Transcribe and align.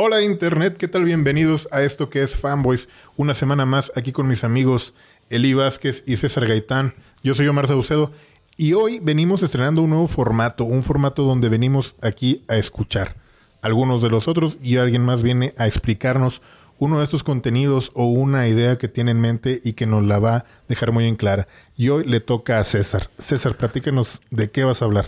Hola 0.00 0.22
Internet, 0.22 0.76
¿qué 0.76 0.86
tal? 0.86 1.02
Bienvenidos 1.02 1.68
a 1.72 1.82
esto 1.82 2.08
que 2.08 2.22
es 2.22 2.36
Fanboys. 2.36 2.88
Una 3.16 3.34
semana 3.34 3.66
más 3.66 3.90
aquí 3.96 4.12
con 4.12 4.28
mis 4.28 4.44
amigos 4.44 4.94
Eli 5.28 5.54
Vázquez 5.54 6.04
y 6.06 6.16
César 6.18 6.46
Gaitán. 6.46 6.94
Yo 7.24 7.34
soy 7.34 7.48
Omar 7.48 7.66
Saucedo 7.66 8.12
y 8.56 8.74
hoy 8.74 9.00
venimos 9.00 9.42
estrenando 9.42 9.82
un 9.82 9.90
nuevo 9.90 10.06
formato, 10.06 10.62
un 10.62 10.84
formato 10.84 11.24
donde 11.24 11.48
venimos 11.48 11.96
aquí 12.00 12.44
a 12.46 12.54
escuchar 12.54 13.16
algunos 13.60 14.00
de 14.00 14.08
los 14.08 14.28
otros 14.28 14.58
y 14.62 14.76
alguien 14.76 15.02
más 15.02 15.24
viene 15.24 15.52
a 15.58 15.66
explicarnos 15.66 16.42
uno 16.78 16.98
de 16.98 17.02
estos 17.02 17.24
contenidos 17.24 17.90
o 17.94 18.04
una 18.04 18.46
idea 18.46 18.78
que 18.78 18.86
tiene 18.86 19.10
en 19.10 19.20
mente 19.20 19.60
y 19.64 19.72
que 19.72 19.86
nos 19.86 20.04
la 20.04 20.20
va 20.20 20.36
a 20.36 20.44
dejar 20.68 20.92
muy 20.92 21.06
en 21.06 21.16
clara. 21.16 21.48
Y 21.76 21.88
hoy 21.88 22.04
le 22.04 22.20
toca 22.20 22.60
a 22.60 22.64
César. 22.64 23.10
César, 23.18 23.56
platícanos 23.56 24.22
de 24.30 24.48
qué 24.48 24.62
vas 24.62 24.80
a 24.80 24.84
hablar. 24.84 25.06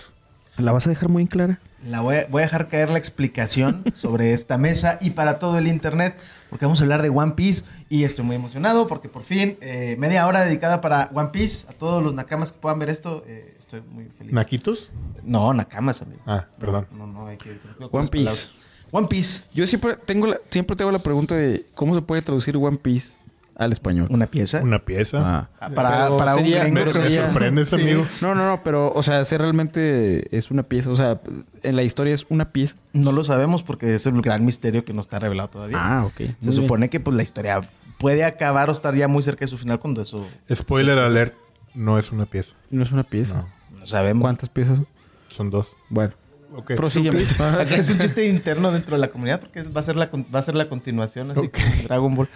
¿La 0.58 0.72
vas 0.72 0.88
a 0.88 0.90
dejar 0.90 1.10
muy 1.10 1.22
en 1.22 1.28
clara? 1.28 1.60
La 1.86 2.00
voy 2.00 2.16
a, 2.16 2.26
voy 2.28 2.42
a 2.42 2.44
dejar 2.44 2.68
caer 2.68 2.90
la 2.90 2.98
explicación 2.98 3.84
sobre 3.94 4.32
esta 4.32 4.58
mesa 4.58 4.98
y 5.00 5.10
para 5.10 5.38
todo 5.38 5.58
el 5.58 5.66
internet, 5.66 6.18
porque 6.50 6.66
vamos 6.66 6.80
a 6.80 6.84
hablar 6.84 7.02
de 7.02 7.08
One 7.08 7.32
Piece 7.32 7.64
y 7.88 8.04
estoy 8.04 8.24
muy 8.24 8.36
emocionado 8.36 8.86
porque 8.86 9.08
por 9.08 9.22
fin 9.22 9.56
eh, 9.60 9.96
media 9.98 10.26
hora 10.26 10.44
dedicada 10.44 10.80
para 10.80 11.10
One 11.14 11.30
Piece. 11.30 11.66
A 11.68 11.72
todos 11.72 12.02
los 12.02 12.14
nakamas 12.14 12.52
que 12.52 12.58
puedan 12.58 12.78
ver 12.78 12.90
esto, 12.90 13.24
eh, 13.26 13.54
estoy 13.58 13.80
muy 13.82 14.06
feliz. 14.06 14.32
¿Naquitos? 14.32 14.90
No, 15.24 15.54
nakamas, 15.54 16.02
amigo. 16.02 16.20
Ah, 16.26 16.46
perdón. 16.58 16.86
No, 16.92 17.06
no, 17.06 17.26
hay 17.26 17.38
que... 17.38 17.58
One 17.90 18.08
Piece. 18.08 18.48
One 18.92 19.06
Piece, 19.06 19.44
Yo 19.54 19.66
siempre 19.66 19.96
tengo 19.96 20.26
la, 20.26 20.40
siempre 20.50 20.74
tengo 20.74 20.90
la 20.90 20.98
pregunta 20.98 21.36
de 21.36 21.64
cómo 21.74 21.94
se 21.94 22.02
puede 22.02 22.22
traducir 22.22 22.56
One 22.56 22.76
Piece 22.76 23.12
al 23.60 23.72
español. 23.72 24.08
una 24.10 24.26
pieza. 24.26 24.60
Una 24.62 24.78
pieza. 24.80 25.18
Ah. 25.22 25.48
Ah, 25.60 25.70
para 25.70 25.90
Pero 26.04 26.16
para 26.16 26.34
un 26.34 26.40
sería- 26.40 26.62
gringo 26.64 26.80
pero 26.92 27.00
¿Me 27.04 27.10
sorprendes, 27.10 27.68
Sí. 27.68 27.74
amigo? 27.76 28.06
No, 28.22 28.34
no, 28.34 28.46
no, 28.46 28.60
pero, 28.64 28.92
o 28.92 29.02
sea, 29.02 29.24
si 29.24 29.36
realmente 29.36 30.36
es 30.36 30.50
una 30.50 30.62
pieza. 30.64 30.90
O 30.90 30.96
sea, 30.96 31.20
en 31.62 31.76
la 31.76 31.82
historia 31.82 32.14
es 32.14 32.26
una 32.30 32.50
pieza. 32.52 32.76
No 32.92 33.12
lo 33.12 33.22
sabemos 33.22 33.62
porque 33.62 33.94
es 33.94 34.06
el 34.06 34.20
gran 34.22 34.44
misterio 34.44 34.84
que 34.84 34.92
no 34.92 35.00
está 35.00 35.18
revelado 35.18 35.50
todavía. 35.50 35.76
Ah, 35.80 36.04
ok. 36.06 36.16
Se 36.16 36.22
Muy 36.24 36.34
bien. 36.40 36.52
supone 36.54 36.90
que 36.90 37.00
pues 37.00 37.16
la 37.16 37.22
historia 37.22 37.60
puede 37.98 38.24
acabar 38.24 38.70
o 38.70 38.72
estar 38.72 38.94
ya 38.94 39.08
muy 39.08 39.22
cerca 39.22 39.40
de 39.44 39.48
su 39.48 39.58
final 39.58 39.78
cuando 39.78 40.02
eso 40.02 40.26
Spoiler 40.52 40.98
alert, 40.98 41.34
no 41.74 41.98
es 41.98 42.10
una 42.12 42.26
pieza. 42.26 42.56
No 42.70 42.82
es 42.82 42.90
una 42.92 43.02
pieza. 43.04 43.46
No. 43.70 43.78
no 43.80 43.86
sabemos. 43.86 44.22
¿Cuántas 44.22 44.48
piezas? 44.48 44.76
son? 44.78 44.86
Son 45.28 45.50
dos. 45.50 45.68
Bueno. 45.90 46.14
Ok. 46.56 46.74
Prosígueme. 46.74 47.22
Acá 47.38 47.76
es 47.76 47.90
un 47.90 47.98
chiste 47.98 48.26
interno 48.26 48.72
dentro 48.72 48.96
de 48.96 49.00
la 49.00 49.08
comunidad 49.08 49.38
porque 49.38 49.62
va 49.62 49.78
a 49.80 49.84
ser 49.84 49.94
la, 49.96 50.10
va 50.34 50.38
a 50.40 50.42
ser 50.42 50.56
la 50.56 50.68
continuación, 50.68 51.30
así 51.30 51.40
Ok. 51.40 51.52
como 51.52 51.82
Dragon 51.84 52.14
Ball. 52.16 52.28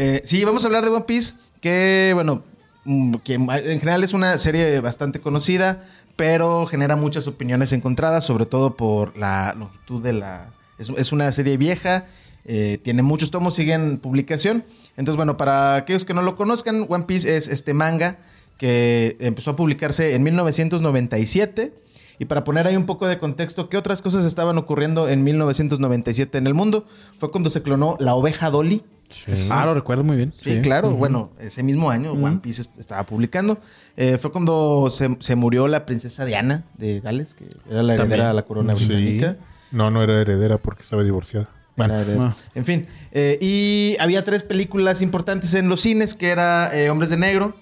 Eh, 0.00 0.20
sí, 0.22 0.44
vamos 0.44 0.62
a 0.62 0.68
hablar 0.68 0.84
de 0.84 0.90
One 0.90 1.06
Piece, 1.06 1.34
que 1.60 2.12
bueno, 2.14 2.44
mm, 2.84 3.16
que 3.16 3.34
en 3.34 3.80
general 3.80 4.04
es 4.04 4.12
una 4.12 4.38
serie 4.38 4.78
bastante 4.78 5.18
conocida, 5.18 5.84
pero 6.14 6.66
genera 6.66 6.94
muchas 6.94 7.26
opiniones 7.26 7.72
encontradas, 7.72 8.22
sobre 8.22 8.46
todo 8.46 8.76
por 8.76 9.18
la 9.18 9.56
longitud 9.58 10.00
de 10.00 10.12
la... 10.12 10.54
Es, 10.78 11.10
una 11.10 11.32
serie 11.32 11.56
vieja, 11.56 12.06
eh, 12.44 12.78
tiene 12.80 13.02
muchos 13.02 13.32
tomos, 13.32 13.56
sigue 13.56 13.72
en 13.72 13.98
publicación. 13.98 14.64
Entonces, 14.96 15.16
bueno, 15.16 15.36
para 15.36 15.74
aquellos 15.74 16.04
que 16.04 16.14
no 16.14 16.22
lo 16.22 16.36
conozcan, 16.36 16.86
One 16.88 17.02
Piece 17.02 17.36
es 17.36 17.48
este 17.48 17.74
manga 17.74 18.18
que 18.56 19.16
empezó 19.18 19.50
a 19.50 19.56
publicarse 19.56 20.14
en 20.14 20.22
1997. 20.22 21.74
Y 22.18 22.24
para 22.24 22.44
poner 22.44 22.66
ahí 22.66 22.76
un 22.76 22.86
poco 22.86 23.06
de 23.06 23.18
contexto, 23.18 23.68
¿qué 23.68 23.76
otras 23.76 24.02
cosas 24.02 24.24
estaban 24.24 24.58
ocurriendo 24.58 25.08
en 25.08 25.22
1997 25.24 26.38
en 26.38 26.46
el 26.46 26.54
mundo? 26.54 26.84
Fue 27.18 27.30
cuando 27.30 27.50
se 27.50 27.62
clonó 27.62 27.96
la 28.00 28.14
oveja 28.14 28.50
Dolly. 28.50 28.82
Sí. 29.10 29.48
Ah, 29.50 29.64
lo 29.64 29.72
recuerdo 29.72 30.04
muy 30.04 30.16
bien. 30.16 30.32
Sí, 30.34 30.60
claro. 30.60 30.90
Bueno, 30.90 31.30
ese 31.40 31.62
mismo 31.62 31.90
año 31.90 32.12
One 32.12 32.40
Piece 32.42 32.60
est- 32.60 32.78
estaba 32.78 33.04
publicando. 33.04 33.58
Eh, 33.96 34.18
fue 34.18 34.30
cuando 34.32 34.88
se, 34.90 35.16
se 35.20 35.34
murió 35.34 35.66
la 35.68 35.86
princesa 35.86 36.24
Diana 36.26 36.64
de 36.76 37.00
Gales, 37.00 37.32
que 37.34 37.44
era 37.70 37.82
la 37.82 37.94
heredera 37.94 37.96
También. 37.96 38.26
de 38.28 38.34
la 38.34 38.42
corona 38.42 38.76
Sí. 38.76 38.84
británica. 38.86 39.36
No, 39.70 39.90
no 39.90 40.02
era 40.02 40.20
heredera 40.20 40.58
porque 40.58 40.82
estaba 40.82 41.02
divorciada. 41.04 41.48
Bueno. 41.76 41.94
Ah. 42.20 42.34
En 42.54 42.64
fin. 42.66 42.86
eh, 43.12 43.38
y 43.40 43.96
había 44.00 44.24
tres 44.24 44.42
películas 44.42 45.00
importantes 45.00 45.54
en 45.54 45.68
los 45.68 45.80
cines, 45.80 46.14
que 46.14 46.28
era 46.30 46.76
eh, 46.76 46.90
Hombres 46.90 47.08
de 47.10 47.16
Negro, 47.16 47.54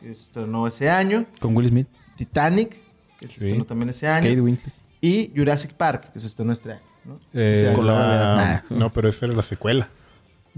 que 0.00 0.06
se 0.12 0.22
estrenó 0.24 0.66
ese 0.66 0.90
año. 0.90 1.24
Con 1.38 1.56
Will 1.56 1.68
Smith. 1.68 1.86
Titanic, 2.16 2.76
que 3.20 3.28
se 3.28 3.34
Sí. 3.34 3.40
estrenó 3.46 3.64
también 3.64 3.90
ese 3.90 4.08
año. 4.08 4.28
Kate 4.28 4.40
Winslet. 4.40 4.74
Y 5.02 5.32
Jurassic 5.36 5.72
Park, 5.74 6.10
que 6.12 6.18
se 6.18 6.26
estrenó 6.26 6.52
este 6.52 6.72
año. 6.72 6.82
¿no? 7.04 7.16
eh, 7.32 7.70
año. 7.72 7.82
la- 7.82 8.54
Ah. 8.56 8.64
No, 8.70 8.92
pero 8.92 9.08
esa 9.08 9.26
era 9.26 9.34
la 9.34 9.42
secuela. 9.42 9.88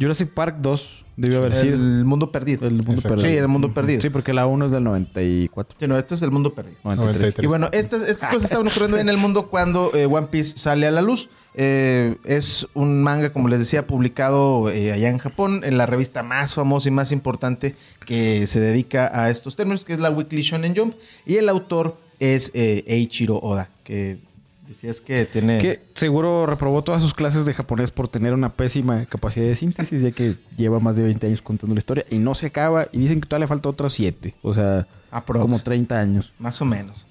Jurassic 0.00 0.30
Park 0.30 0.56
2 0.60 1.04
debió 1.18 1.38
haber 1.40 1.54
sido. 1.54 1.74
El 1.74 2.04
mundo 2.06 2.32
perdido. 2.32 2.66
El 2.66 2.76
mundo 2.76 2.92
Exacto. 2.94 3.10
perdido. 3.16 3.30
Sí, 3.30 3.36
el 3.36 3.46
mundo 3.48 3.74
perdido. 3.74 4.00
Sí, 4.00 4.08
porque 4.08 4.32
la 4.32 4.46
1 4.46 4.64
es 4.66 4.72
del 4.72 4.82
94. 4.82 5.76
Sí, 5.78 5.86
no, 5.86 5.98
este 5.98 6.14
es 6.14 6.22
el 6.22 6.30
mundo 6.30 6.54
perdido. 6.54 6.78
93. 6.82 7.14
93. 7.36 7.44
Y 7.44 7.46
bueno, 7.46 7.68
estas, 7.72 8.02
estas 8.08 8.30
cosas 8.30 8.44
estaban 8.44 8.66
ocurriendo 8.66 8.96
en 8.96 9.10
el 9.10 9.18
mundo 9.18 9.48
cuando 9.50 9.90
eh, 9.94 10.06
One 10.06 10.28
Piece 10.28 10.56
sale 10.56 10.86
a 10.86 10.90
la 10.90 11.02
luz. 11.02 11.28
Eh, 11.54 12.16
es 12.24 12.66
un 12.72 13.02
manga, 13.02 13.34
como 13.34 13.48
les 13.48 13.58
decía, 13.58 13.86
publicado 13.86 14.70
eh, 14.70 14.92
allá 14.92 15.10
en 15.10 15.18
Japón, 15.18 15.60
en 15.64 15.76
la 15.76 15.84
revista 15.84 16.22
más 16.22 16.54
famosa 16.54 16.88
y 16.88 16.92
más 16.92 17.12
importante 17.12 17.76
que 18.06 18.46
se 18.46 18.60
dedica 18.60 19.10
a 19.12 19.28
estos 19.28 19.56
términos, 19.56 19.84
que 19.84 19.92
es 19.92 19.98
la 19.98 20.10
Weekly 20.10 20.40
Shonen 20.42 20.74
Jump. 20.74 20.94
Y 21.26 21.36
el 21.36 21.50
autor 21.50 21.98
es 22.22 22.50
eh, 22.54 22.84
Eiichiro 22.86 23.38
Oda, 23.38 23.68
que 23.84 24.18
decías 24.66 25.00
que 25.00 25.26
tiene... 25.26 25.58
Que 25.58 25.80
seguro 25.94 26.46
reprobó 26.46 26.82
todas 26.82 27.02
sus 27.02 27.12
clases 27.14 27.44
de 27.44 27.52
japonés 27.52 27.90
por 27.90 28.08
tener 28.08 28.32
una 28.32 28.52
pésima 28.52 29.04
capacidad 29.06 29.44
de 29.46 29.56
síntesis, 29.56 30.02
ya 30.02 30.12
que 30.12 30.36
lleva 30.56 30.78
más 30.80 30.96
de 30.96 31.02
20 31.02 31.26
años 31.26 31.42
contando 31.42 31.74
la 31.74 31.78
historia 31.78 32.06
y 32.10 32.18
no 32.18 32.34
se 32.34 32.46
acaba. 32.46 32.86
Y 32.92 32.98
dicen 32.98 33.20
que 33.20 33.28
todavía 33.28 33.44
le 33.44 33.48
falta 33.48 33.68
otros 33.68 33.92
7. 33.94 34.34
O 34.42 34.54
sea, 34.54 34.86
Aprox. 35.10 35.42
como 35.42 35.58
30 35.58 35.98
años. 35.98 36.32
Más 36.38 36.62
o 36.62 36.64
menos. 36.64 37.06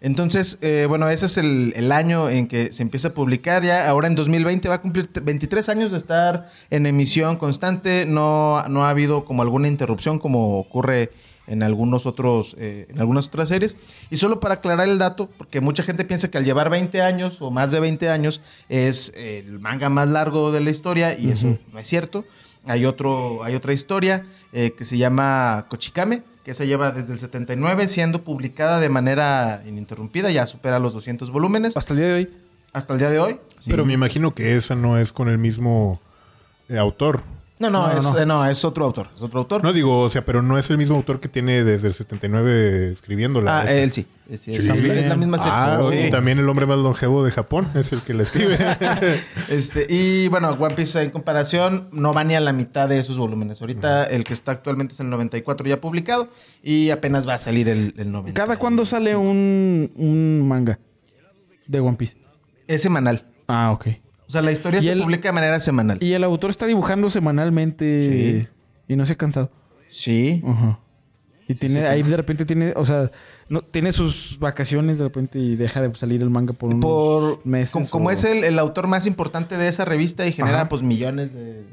Entonces, 0.00 0.58
eh, 0.62 0.86
bueno, 0.88 1.08
ese 1.10 1.26
es 1.26 1.38
el, 1.38 1.72
el 1.76 1.92
año 1.92 2.28
en 2.28 2.48
que 2.48 2.72
se 2.72 2.82
empieza 2.82 3.08
a 3.08 3.14
publicar. 3.14 3.62
Ya 3.62 3.88
ahora 3.88 4.08
en 4.08 4.14
2020 4.16 4.68
va 4.68 4.76
a 4.76 4.80
cumplir 4.80 5.06
t- 5.06 5.20
23 5.20 5.68
años 5.68 5.90
de 5.92 5.96
estar 5.98 6.50
en 6.70 6.86
emisión 6.86 7.36
constante. 7.36 8.04
No, 8.06 8.62
no 8.68 8.84
ha 8.84 8.90
habido 8.90 9.24
como 9.24 9.42
alguna 9.42 9.68
interrupción 9.68 10.18
como 10.18 10.58
ocurre 10.58 11.10
en 11.46 11.62
algunos 11.62 12.06
otros, 12.06 12.54
eh, 12.58 12.86
en 12.88 13.00
algunas 13.00 13.26
otras 13.28 13.48
series. 13.48 13.76
Y 14.10 14.16
solo 14.16 14.40
para 14.40 14.54
aclarar 14.54 14.88
el 14.88 14.98
dato, 14.98 15.28
porque 15.36 15.60
mucha 15.60 15.82
gente 15.82 16.04
piensa 16.04 16.30
que 16.30 16.38
al 16.38 16.44
llevar 16.44 16.70
20 16.70 17.02
años 17.02 17.38
o 17.40 17.50
más 17.50 17.70
de 17.70 17.80
20 17.80 18.08
años 18.10 18.40
es 18.68 19.12
el 19.16 19.58
manga 19.60 19.88
más 19.88 20.08
largo 20.08 20.52
de 20.52 20.60
la 20.60 20.70
historia 20.70 21.18
y 21.18 21.30
eso 21.30 21.58
no 21.72 21.78
es 21.78 21.86
cierto. 21.86 22.24
Hay, 22.64 22.84
otro, 22.84 23.42
hay 23.42 23.56
otra 23.56 23.72
historia 23.72 24.24
eh, 24.52 24.72
que 24.76 24.84
se 24.84 24.96
llama 24.96 25.66
Kochikame, 25.68 26.22
que 26.44 26.54
se 26.54 26.66
lleva 26.66 26.92
desde 26.92 27.12
el 27.12 27.18
79 27.18 27.88
siendo 27.88 28.22
publicada 28.22 28.78
de 28.78 28.88
manera 28.88 29.62
ininterrumpida, 29.66 30.30
ya 30.30 30.46
supera 30.46 30.78
los 30.78 30.92
200 30.92 31.30
volúmenes 31.30 31.76
Hasta 31.76 31.92
el 31.92 31.98
día 31.98 32.08
de 32.08 32.14
hoy. 32.14 32.30
hasta 32.72 32.92
el 32.92 32.98
día 33.00 33.10
de 33.10 33.18
hoy. 33.18 33.40
Pero 33.66 33.84
me 33.84 33.94
imagino 33.94 34.32
que 34.34 34.56
esa 34.56 34.76
no 34.76 34.96
es 34.98 35.12
con 35.12 35.28
el 35.28 35.38
mismo 35.38 36.00
eh, 36.68 36.78
autor. 36.78 37.22
No, 37.62 37.70
no, 37.70 37.86
No, 37.92 37.98
es, 37.98 38.04
no. 38.04 38.18
eh, 38.18 38.26
no, 38.26 38.44
es 38.46 38.64
otro 38.64 38.84
autor, 38.84 39.08
es 39.14 39.22
otro 39.22 39.38
autor. 39.40 39.62
No 39.62 39.72
digo, 39.72 40.00
o 40.00 40.10
sea, 40.10 40.24
pero 40.24 40.42
no 40.42 40.58
es 40.58 40.68
el 40.70 40.78
mismo 40.78 40.96
autor 40.96 41.20
que 41.20 41.28
tiene 41.28 41.62
desde 41.64 41.86
el 41.88 41.94
79 41.94 42.90
escribiéndola. 42.92 43.60
ah, 43.60 43.62
Esa. 43.64 43.72
él 43.78 43.90
sí. 43.90 44.06
Es, 44.28 44.40
sí, 44.40 44.50
es 44.52 44.58
Sí. 44.64 44.68
la- 44.68 44.94
es 44.94 45.06
la 45.08 45.16
misma 45.16 45.38
serie. 45.38 45.52
Ah, 45.54 45.80
Sí. 45.90 46.10
también 46.10 46.38
el 46.38 46.48
hombre 46.48 46.66
más 46.66 46.78
longevo 46.78 47.22
de 47.24 47.30
Japón 47.30 47.68
es 47.74 47.92
el 47.92 48.00
que 48.02 48.14
la 48.14 48.22
escribe. 48.24 48.56
Este, 49.48 49.86
y 49.88 50.28
bueno, 50.28 50.50
One 50.50 50.74
Piece 50.74 51.00
en 51.02 51.10
comparación 51.10 51.88
no 51.92 52.12
va 52.14 52.24
ni 52.24 52.34
a 52.34 52.40
la 52.40 52.52
mitad 52.52 52.88
de 52.88 52.98
esos 52.98 53.16
volúmenes. 53.18 53.60
Ahorita 53.60 54.04
el 54.04 54.24
que 54.24 54.32
está 54.32 54.52
actualmente 54.52 54.94
es 54.94 55.00
el 55.00 55.10
94 55.10 55.66
ya 55.66 55.80
publicado 55.80 56.28
y 56.62 56.90
apenas 56.90 57.26
va 57.28 57.34
a 57.34 57.38
salir 57.38 57.68
el, 57.68 57.94
el 57.96 58.10
90. 58.10 58.40
¿Cada 58.40 58.58
cuándo 58.58 58.84
sale 58.86 59.14
un, 59.16 59.92
un 59.96 60.48
manga 60.48 60.78
de 61.66 61.80
One 61.80 61.96
Piece? 61.96 62.16
Es 62.66 62.82
semanal. 62.82 63.26
Ah, 63.48 63.70
ok. 63.72 63.86
O 64.32 64.34
sea, 64.34 64.40
la 64.42 64.50
historia 64.52 64.80
¿Y 64.80 64.84
se 64.84 64.92
el- 64.92 65.02
publica 65.02 65.28
de 65.28 65.32
manera 65.32 65.60
semanal. 65.60 65.98
Y 66.00 66.14
el 66.14 66.24
autor 66.24 66.48
está 66.48 66.64
dibujando 66.64 67.10
semanalmente 67.10 68.48
y 68.88 68.96
no 68.96 69.04
se 69.04 69.12
ha 69.12 69.16
cansado. 69.16 69.50
Sí. 69.88 70.42
Ajá. 70.46 70.78
Y 71.48 71.54
tiene, 71.54 71.86
ahí 71.86 72.02
de 72.02 72.16
repente 72.16 72.46
tiene, 72.46 72.72
o 72.76 72.86
sea, 72.86 73.10
no, 73.50 73.60
tiene 73.62 73.92
sus 73.92 74.38
vacaciones 74.38 74.96
de 74.96 75.04
repente 75.04 75.38
y 75.38 75.56
deja 75.56 75.82
de 75.82 75.94
salir 75.96 76.22
el 76.22 76.30
manga 76.30 76.54
por 76.54 76.70
unos 76.72 76.80
Por, 76.80 77.44
meses. 77.46 77.90
como, 77.90 78.10
es 78.10 78.24
el, 78.24 78.44
el 78.44 78.58
autor 78.58 78.86
más 78.86 79.06
importante 79.06 79.58
de 79.58 79.68
esa 79.68 79.84
revista 79.84 80.26
y 80.26 80.32
genera 80.32 80.60
Ajá. 80.62 80.68
pues 80.70 80.82
millones 80.82 81.34
de 81.34 81.64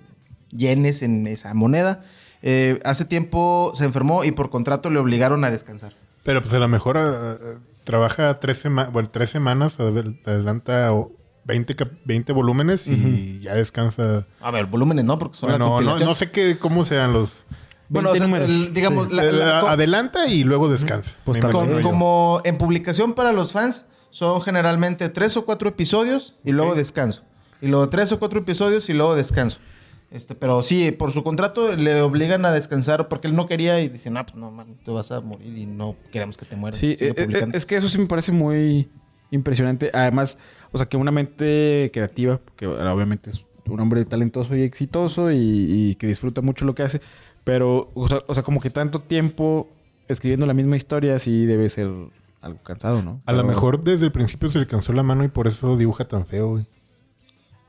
yenes 0.51 1.01
en 1.01 1.27
esa 1.27 1.53
moneda, 1.53 2.01
eh, 2.41 2.79
hace 2.83 3.05
tiempo 3.05 3.71
se 3.73 3.85
enfermó 3.85 4.25
y 4.25 4.31
por 4.31 4.49
contrato 4.49 4.89
le 4.89 4.99
obligaron 4.99 5.45
a 5.45 5.51
descansar. 5.51 5.93
pero 6.23 6.41
pues 6.41 6.53
a 6.53 6.59
lo 6.59 6.67
mejor 6.67 6.97
eh, 6.97 7.01
eh, 7.03 7.57
trabaja 7.85 8.39
tres, 8.39 8.65
sema- 8.65 8.89
bueno, 8.91 9.09
tres 9.11 9.29
semanas, 9.29 9.79
adel- 9.79 10.19
adelanta 10.25 10.91
20, 11.49 11.75
cap- 11.75 11.91
20 12.05 12.31
volúmenes 12.31 12.87
y 12.87 13.39
ya 13.41 13.55
descansa. 13.55 14.25
A 14.39 14.51
ver, 14.51 14.67
volúmenes 14.67 15.03
no, 15.03 15.17
porque 15.19 15.35
son 15.37 15.49
la 15.49 15.55
Bueno, 15.57 15.65
no, 15.65 15.75
compilación. 15.75 16.07
no 16.09 16.15
sé 16.15 16.31
qué, 16.31 16.57
cómo 16.57 16.83
sean 16.85 17.11
los... 17.11 17.45
Bueno, 17.89 18.11
o 18.11 18.15
sea, 18.15 18.27
20 18.27 18.45
números. 18.45 18.67
el- 18.67 18.73
digamos, 18.73 19.09
Sí. 19.09 19.15
la- 19.15 19.23
Eh, 19.25 19.31
la- 19.33 19.59
adelanta 19.71 20.27
y 20.27 20.43
luego 20.43 20.69
descansa. 20.69 21.15
Pues 21.25 21.39
con- 21.43 21.81
como 21.81 22.39
en 22.45 22.57
publicación 22.59 23.13
para 23.13 23.33
los 23.33 23.51
fans 23.51 23.85
son 24.11 24.41
generalmente 24.41 25.09
tres 25.09 25.35
o 25.37 25.43
cuatro 25.45 25.67
episodios 25.69 26.35
y 26.45 26.51
luego 26.51 26.75
descanso. 26.75 27.23
Y 27.61 27.67
luego 27.67 27.89
tres 27.89 28.11
o 28.11 28.19
cuatro 28.19 28.39
episodios 28.39 28.87
y 28.89 28.93
luego 28.93 29.15
descanso. 29.15 29.59
Este, 30.11 30.33
pero 30.33 30.63
sí, 30.63 30.91
por 30.91 31.11
su 31.11 31.23
contrato 31.23 31.75
le 31.75 32.01
obligan 32.01 32.45
a 32.45 32.51
descansar 32.51 33.07
porque 33.09 33.27
él 33.27 33.35
no 33.35 33.47
quería 33.47 33.79
y 33.81 33.89
dicen, 33.89 34.17
ah, 34.17 34.25
pues 34.25 34.37
no, 34.37 34.49
mames, 34.49 34.79
te 34.83 34.89
vas 34.91 35.11
a 35.11 35.21
morir 35.21 35.55
y 35.57 35.65
no 35.65 35.95
queremos 36.11 36.37
que 36.37 36.45
te 36.45 36.55
mueras. 36.55 36.79
Sí, 36.79 36.95
eh, 36.99 37.13
eh, 37.17 37.47
es 37.53 37.65
que 37.65 37.75
eso 37.77 37.89
sí 37.89 37.97
me 37.99 38.05
parece 38.07 38.31
muy 38.31 38.89
impresionante. 39.31 39.91
Además, 39.93 40.37
o 40.71 40.77
sea, 40.77 40.87
que 40.87 40.97
una 40.97 41.11
mente 41.11 41.89
creativa, 41.93 42.39
que 42.55 42.67
obviamente 42.67 43.29
es 43.31 43.45
un 43.67 43.79
hombre 43.79 44.03
talentoso 44.05 44.55
y 44.55 44.61
exitoso 44.63 45.31
y, 45.31 45.37
y 45.37 45.95
que 45.95 46.07
disfruta 46.07 46.41
mucho 46.41 46.65
lo 46.65 46.73
que 46.75 46.83
hace. 46.83 47.01
Pero, 47.43 47.89
o 47.93 48.07
sea, 48.07 48.19
o 48.27 48.33
sea, 48.33 48.43
como 48.43 48.59
que 48.59 48.69
tanto 48.69 48.99
tiempo 49.01 49.69
escribiendo 50.07 50.45
la 50.45 50.53
misma 50.53 50.75
historia 50.75 51.17
sí 51.19 51.45
debe 51.45 51.69
ser 51.69 51.89
algo 52.41 52.59
cansado, 52.63 53.01
¿no? 53.01 53.21
A 53.25 53.31
lo 53.31 53.39
Pero- 53.39 53.47
mejor 53.47 53.83
desde 53.83 54.05
el 54.05 54.11
principio 54.11 54.49
se 54.49 54.59
le 54.59 54.67
cansó 54.67 54.93
la 54.93 55.03
mano 55.03 55.23
y 55.23 55.27
por 55.27 55.47
eso 55.47 55.77
dibuja 55.77 56.05
tan 56.07 56.25
feo, 56.25 56.49
güey. 56.51 56.65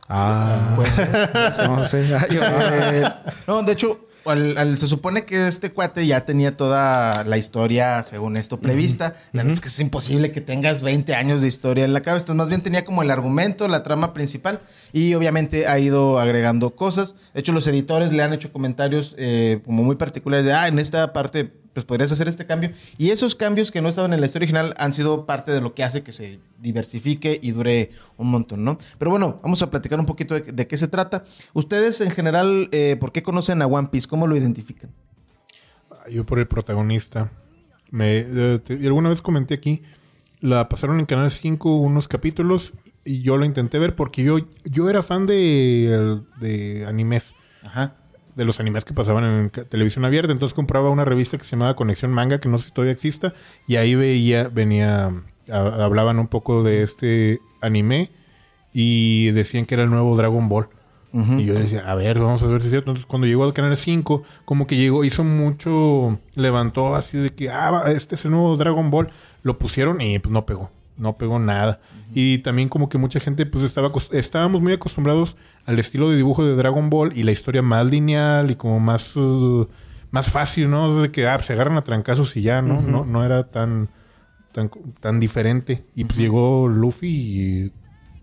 Ah, 0.08 0.72
Puede 0.76 0.90
ser. 0.92 1.08
no 1.68 1.84
sé. 1.84 2.04
Eh, 2.30 3.04
no, 3.46 3.62
de 3.62 3.72
hecho, 3.72 4.08
al- 4.24 4.56
al- 4.58 4.78
se 4.78 4.86
supone 4.86 5.24
que 5.24 5.48
este 5.48 5.70
cuate 5.72 6.06
ya 6.06 6.24
tenía 6.24 6.56
toda 6.56 7.24
la 7.24 7.38
historia, 7.38 8.02
según 8.04 8.36
esto, 8.36 8.60
prevista. 8.60 9.14
La 9.32 9.42
verdad 9.42 9.52
es 9.54 9.60
que 9.60 9.68
es 9.68 9.80
imposible 9.80 10.32
que 10.32 10.40
tengas 10.40 10.82
20 10.82 11.14
años 11.14 11.40
de 11.42 11.48
historia 11.48 11.84
en 11.84 11.92
la 11.92 12.00
cabeza. 12.02 12.34
Más 12.34 12.48
bien 12.48 12.60
tenía 12.62 12.84
como 12.84 13.02
el 13.02 13.10
argumento, 13.10 13.66
la 13.68 13.82
trama 13.82 14.12
principal. 14.14 14.60
Y 14.92 15.14
obviamente 15.14 15.66
ha 15.66 15.78
ido 15.78 16.18
agregando 16.18 16.74
cosas. 16.74 17.14
De 17.34 17.40
hecho, 17.40 17.52
los 17.52 17.66
editores 17.66 18.12
le 18.12 18.22
han 18.22 18.32
hecho 18.32 18.52
comentarios 18.52 19.14
eh, 19.18 19.60
como 19.64 19.82
muy 19.84 19.96
particulares 19.96 20.44
de, 20.46 20.52
ah, 20.52 20.68
en 20.68 20.78
esta 20.78 21.12
parte, 21.12 21.52
pues 21.72 21.86
podrías 21.86 22.10
hacer 22.12 22.26
este 22.28 22.46
cambio. 22.46 22.72
Y 22.98 23.10
esos 23.10 23.34
cambios 23.34 23.70
que 23.70 23.80
no 23.80 23.88
estaban 23.88 24.12
en 24.12 24.20
la 24.20 24.26
historia 24.26 24.44
original 24.46 24.74
han 24.78 24.92
sido 24.92 25.26
parte 25.26 25.52
de 25.52 25.60
lo 25.60 25.74
que 25.74 25.84
hace 25.84 26.02
que 26.02 26.12
se 26.12 26.40
diversifique 26.58 27.38
y 27.42 27.52
dure 27.52 27.90
un 28.16 28.30
montón, 28.30 28.64
¿no? 28.64 28.76
Pero 28.98 29.10
bueno, 29.10 29.40
vamos 29.42 29.62
a 29.62 29.70
platicar 29.70 29.98
un 30.00 30.06
poquito 30.06 30.34
de, 30.34 30.40
de 30.52 30.66
qué 30.66 30.76
se 30.76 30.88
trata. 30.88 31.24
Ustedes 31.52 32.00
en 32.00 32.10
general, 32.10 32.68
eh, 32.72 32.96
¿por 32.98 33.12
qué 33.12 33.22
conocen 33.22 33.62
a 33.62 33.66
One 33.66 33.88
Piece? 33.90 34.08
¿Cómo 34.08 34.26
lo 34.26 34.36
identifican? 34.36 34.90
Yo 36.10 36.24
por 36.26 36.38
el 36.38 36.48
protagonista. 36.48 37.30
Me, 37.90 38.18
eh, 38.18 38.58
te- 38.64 38.74
alguna 38.86 39.08
vez 39.10 39.20
comenté 39.22 39.54
aquí, 39.54 39.82
la 40.40 40.68
pasaron 40.68 41.00
en 41.00 41.06
Canal 41.06 41.30
5 41.30 41.76
unos 41.76 42.08
capítulos 42.08 42.72
y 43.04 43.22
yo 43.22 43.36
lo 43.36 43.44
intenté 43.44 43.78
ver 43.78 43.94
porque 43.96 44.22
yo, 44.24 44.38
yo 44.64 44.88
era 44.90 45.02
fan 45.02 45.26
de, 45.26 46.20
de 46.40 46.86
animes. 46.86 47.34
Ajá. 47.66 47.96
De 48.40 48.46
los 48.46 48.58
animes 48.58 48.84
que 48.86 48.94
pasaban 48.94 49.22
en 49.24 49.50
televisión 49.50 50.04
abierta. 50.06 50.32
Entonces 50.32 50.54
compraba 50.54 50.88
una 50.88 51.04
revista 51.04 51.36
que 51.36 51.44
se 51.44 51.50
llamaba 51.52 51.76
Conexión 51.76 52.10
Manga, 52.10 52.40
que 52.40 52.48
no 52.48 52.58
sé 52.58 52.66
si 52.68 52.72
todavía 52.72 52.92
exista, 52.92 53.34
y 53.66 53.76
ahí 53.76 53.94
veía, 53.94 54.48
venía, 54.48 55.10
a- 55.52 55.84
hablaban 55.84 56.18
un 56.18 56.26
poco 56.28 56.62
de 56.62 56.82
este 56.82 57.38
anime 57.60 58.10
y 58.72 59.30
decían 59.32 59.66
que 59.66 59.74
era 59.74 59.84
el 59.84 59.90
nuevo 59.90 60.16
Dragon 60.16 60.48
Ball. 60.48 60.68
Y 61.12 61.44
yo 61.44 61.54
decía, 61.54 61.80
a 61.90 61.94
ver, 61.96 62.20
vamos 62.20 62.40
a 62.42 62.46
ver 62.46 62.60
si 62.60 62.68
es 62.68 62.70
cierto. 62.70 62.90
Entonces, 62.92 63.04
cuando 63.06 63.26
llegó 63.26 63.42
al 63.44 63.52
canal 63.52 63.76
5, 63.76 64.22
como 64.44 64.66
que 64.68 64.76
llegó, 64.76 65.02
hizo 65.04 65.24
mucho, 65.24 66.18
levantó 66.36 66.94
así 66.94 67.18
de 67.18 67.30
que, 67.30 67.50
ah, 67.50 67.82
este 67.88 68.14
es 68.14 68.24
el 68.24 68.30
nuevo 68.30 68.56
Dragon 68.56 68.90
Ball. 68.92 69.10
Lo 69.42 69.58
pusieron 69.58 70.00
y 70.00 70.18
pues 70.20 70.32
no 70.32 70.46
pegó, 70.46 70.70
no 71.00 71.16
pegó 71.16 71.38
nada. 71.38 71.80
Y 72.14 72.38
también 72.38 72.68
como 72.68 72.88
que 72.88 72.98
mucha 72.98 73.20
gente, 73.20 73.46
pues 73.46 73.64
estaba, 73.64 73.90
estábamos 74.12 74.60
muy 74.60 74.72
acostumbrados 74.72 75.36
al 75.64 75.78
estilo 75.78 76.10
de 76.10 76.16
dibujo 76.16 76.44
de 76.44 76.54
Dragon 76.54 76.90
Ball 76.90 77.16
y 77.16 77.22
la 77.22 77.32
historia 77.32 77.62
más 77.62 77.86
lineal 77.86 78.50
y 78.50 78.56
como 78.56 78.80
más, 78.80 79.16
uh, 79.16 79.68
más 80.10 80.30
fácil, 80.30 80.70
¿no? 80.70 81.00
De 81.00 81.10
que, 81.10 81.26
ah, 81.26 81.42
se 81.42 81.52
agarran 81.52 81.76
a 81.76 81.82
trancazos 81.82 82.36
y 82.36 82.42
ya, 82.42 82.62
¿no? 82.62 82.80
No, 82.80 83.04
no 83.04 83.24
era 83.24 83.44
tan, 83.44 83.88
tan, 84.52 84.70
tan 85.00 85.20
diferente. 85.20 85.84
Y 85.94 86.04
pues 86.04 86.18
llegó 86.18 86.68
Luffy 86.68 87.08
y, 87.08 87.72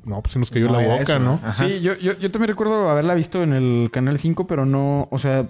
no, 0.05 0.21
pues 0.21 0.33
se 0.33 0.39
nos 0.39 0.51
cayó 0.51 0.67
No 0.67 0.79
la 0.79 0.87
boca, 0.87 1.03
eso, 1.03 1.19
¿no? 1.19 1.39
Ajá. 1.43 1.65
Sí, 1.65 1.81
yo, 1.81 1.95
yo, 1.95 2.17
yo 2.17 2.31
también 2.31 2.49
recuerdo 2.49 2.89
haberla 2.89 3.15
visto 3.15 3.41
en 3.41 3.53
el 3.53 3.89
Canal 3.91 4.19
5, 4.19 4.47
pero 4.47 4.65
no, 4.65 5.07
o 5.11 5.17
sea, 5.17 5.47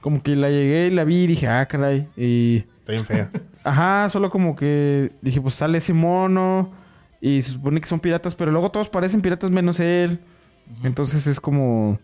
como 0.00 0.22
que 0.22 0.36
la 0.36 0.48
llegué 0.48 0.86
y 0.86 0.90
la 0.90 1.04
vi 1.04 1.24
y 1.24 1.26
dije, 1.26 1.48
ah, 1.48 1.66
caray. 1.66 2.08
Y, 2.16 2.64
Está 2.88 2.92
bien 2.92 3.04
fea. 3.04 3.30
ajá, 3.64 4.08
solo 4.10 4.30
como 4.30 4.56
que 4.56 5.12
dije, 5.22 5.40
pues 5.40 5.54
sale 5.54 5.78
ese 5.78 5.92
mono 5.92 6.72
y 7.20 7.42
se 7.42 7.52
supone 7.52 7.80
que 7.80 7.86
son 7.86 8.00
piratas, 8.00 8.34
pero 8.34 8.50
luego 8.50 8.70
todos 8.70 8.88
parecen 8.88 9.20
piratas 9.20 9.50
menos 9.50 9.80
él. 9.80 10.20
Entonces 10.84 11.26
es 11.26 11.40
como, 11.40 11.98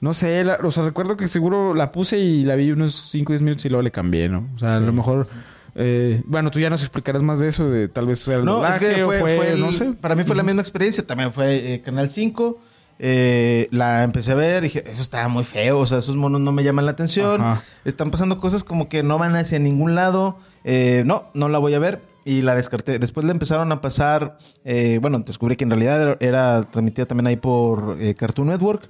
no 0.00 0.12
sé, 0.12 0.44
la- 0.44 0.58
o 0.62 0.70
sea, 0.70 0.84
recuerdo 0.84 1.16
que 1.16 1.28
seguro 1.28 1.74
la 1.74 1.92
puse 1.92 2.18
y 2.18 2.44
la 2.44 2.54
vi 2.54 2.70
unos 2.70 3.08
5 3.10 3.32
o 3.32 3.34
10 3.34 3.42
minutos 3.42 3.64
y 3.64 3.68
luego 3.68 3.82
le 3.82 3.90
cambié, 3.90 4.28
¿no? 4.28 4.48
O 4.54 4.58
sea, 4.58 4.76
a 4.76 4.80
lo 4.80 4.92
mejor, 4.92 5.26
eh, 5.74 6.22
bueno, 6.26 6.50
tú 6.50 6.60
ya 6.60 6.70
nos 6.70 6.82
explicarás 6.82 7.22
más 7.22 7.38
de 7.40 7.48
eso, 7.48 7.68
de 7.68 7.88
tal 7.88 8.06
vez 8.06 8.24
fue 8.24 8.34
el 8.36 8.44
No, 8.44 8.64
es 8.66 8.78
que 8.78 9.04
fue, 9.04 9.18
fue 9.20 9.52
el- 9.52 9.60
no 9.60 9.72
sé. 9.72 9.92
para 9.94 10.14
mí 10.14 10.22
fue 10.24 10.36
la 10.36 10.42
misma 10.44 10.60
experiencia. 10.62 11.04
También 11.06 11.32
fue 11.32 11.74
eh, 11.74 11.80
Canal 11.82 12.08
5. 12.08 12.60
Eh, 12.98 13.68
la 13.70 14.02
empecé 14.02 14.32
a 14.32 14.36
ver 14.36 14.62
y 14.64 14.68
dije, 14.68 14.84
eso 14.88 15.02
estaba 15.02 15.28
muy 15.28 15.44
feo. 15.44 15.80
O 15.80 15.86
sea, 15.86 15.98
esos 15.98 16.16
monos 16.16 16.40
no 16.40 16.52
me 16.52 16.62
llaman 16.64 16.84
la 16.84 16.92
atención. 16.92 17.40
Ajá. 17.40 17.62
Están 17.84 18.10
pasando 18.10 18.38
cosas 18.40 18.64
como 18.64 18.88
que 18.88 19.02
no 19.02 19.18
van 19.18 19.36
hacia 19.36 19.58
ningún 19.58 19.94
lado. 19.94 20.38
Eh, 20.64 21.02
no, 21.06 21.30
no 21.34 21.48
la 21.48 21.58
voy 21.58 21.74
a 21.74 21.78
ver. 21.78 22.02
Y 22.24 22.42
la 22.42 22.54
descarté. 22.54 22.98
Después 22.98 23.26
le 23.26 23.32
empezaron 23.32 23.70
a 23.72 23.80
pasar. 23.80 24.38
eh, 24.64 24.98
bueno, 25.00 25.18
descubrí 25.20 25.56
que 25.56 25.64
en 25.64 25.70
realidad 25.70 26.00
era, 26.00 26.16
era 26.20 26.62
transmitida 26.62 27.06
también 27.06 27.26
ahí 27.26 27.36
por 27.36 27.98
eh, 28.00 28.14
Cartoon 28.14 28.48
Network. 28.48 28.88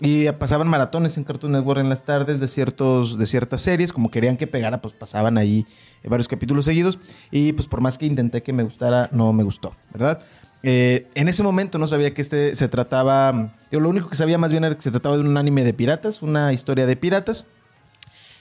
Y 0.00 0.28
pasaban 0.32 0.66
maratones 0.66 1.16
en 1.16 1.22
Cartoon 1.22 1.52
Network 1.52 1.78
en 1.78 1.88
las 1.88 2.04
tardes 2.04 2.40
de, 2.40 2.48
ciertos, 2.48 3.18
de 3.18 3.26
ciertas 3.26 3.60
series. 3.60 3.92
Como 3.92 4.10
querían 4.10 4.36
que 4.36 4.48
pegara, 4.48 4.82
pues 4.82 4.94
pasaban 4.94 5.38
ahí 5.38 5.64
varios 6.02 6.26
capítulos 6.26 6.64
seguidos. 6.64 6.98
Y 7.30 7.52
pues 7.52 7.68
por 7.68 7.80
más 7.80 7.98
que 7.98 8.06
intenté 8.06 8.42
que 8.42 8.52
me 8.52 8.64
gustara, 8.64 9.08
no 9.12 9.32
me 9.32 9.44
gustó, 9.44 9.76
¿verdad? 9.92 10.20
Eh, 10.62 11.08
en 11.14 11.28
ese 11.28 11.42
momento 11.42 11.78
no 11.78 11.86
sabía 11.86 12.14
que 12.14 12.20
este 12.22 12.54
se 12.54 12.68
trataba... 12.68 13.54
Yo 13.70 13.80
lo 13.80 13.88
único 13.88 14.08
que 14.08 14.16
sabía 14.16 14.38
más 14.38 14.50
bien 14.50 14.64
era 14.64 14.74
que 14.74 14.82
se 14.82 14.90
trataba 14.90 15.16
de 15.16 15.22
un 15.22 15.36
anime 15.36 15.64
de 15.64 15.72
piratas, 15.72 16.22
una 16.22 16.52
historia 16.52 16.86
de 16.86 16.96
piratas. 16.96 17.48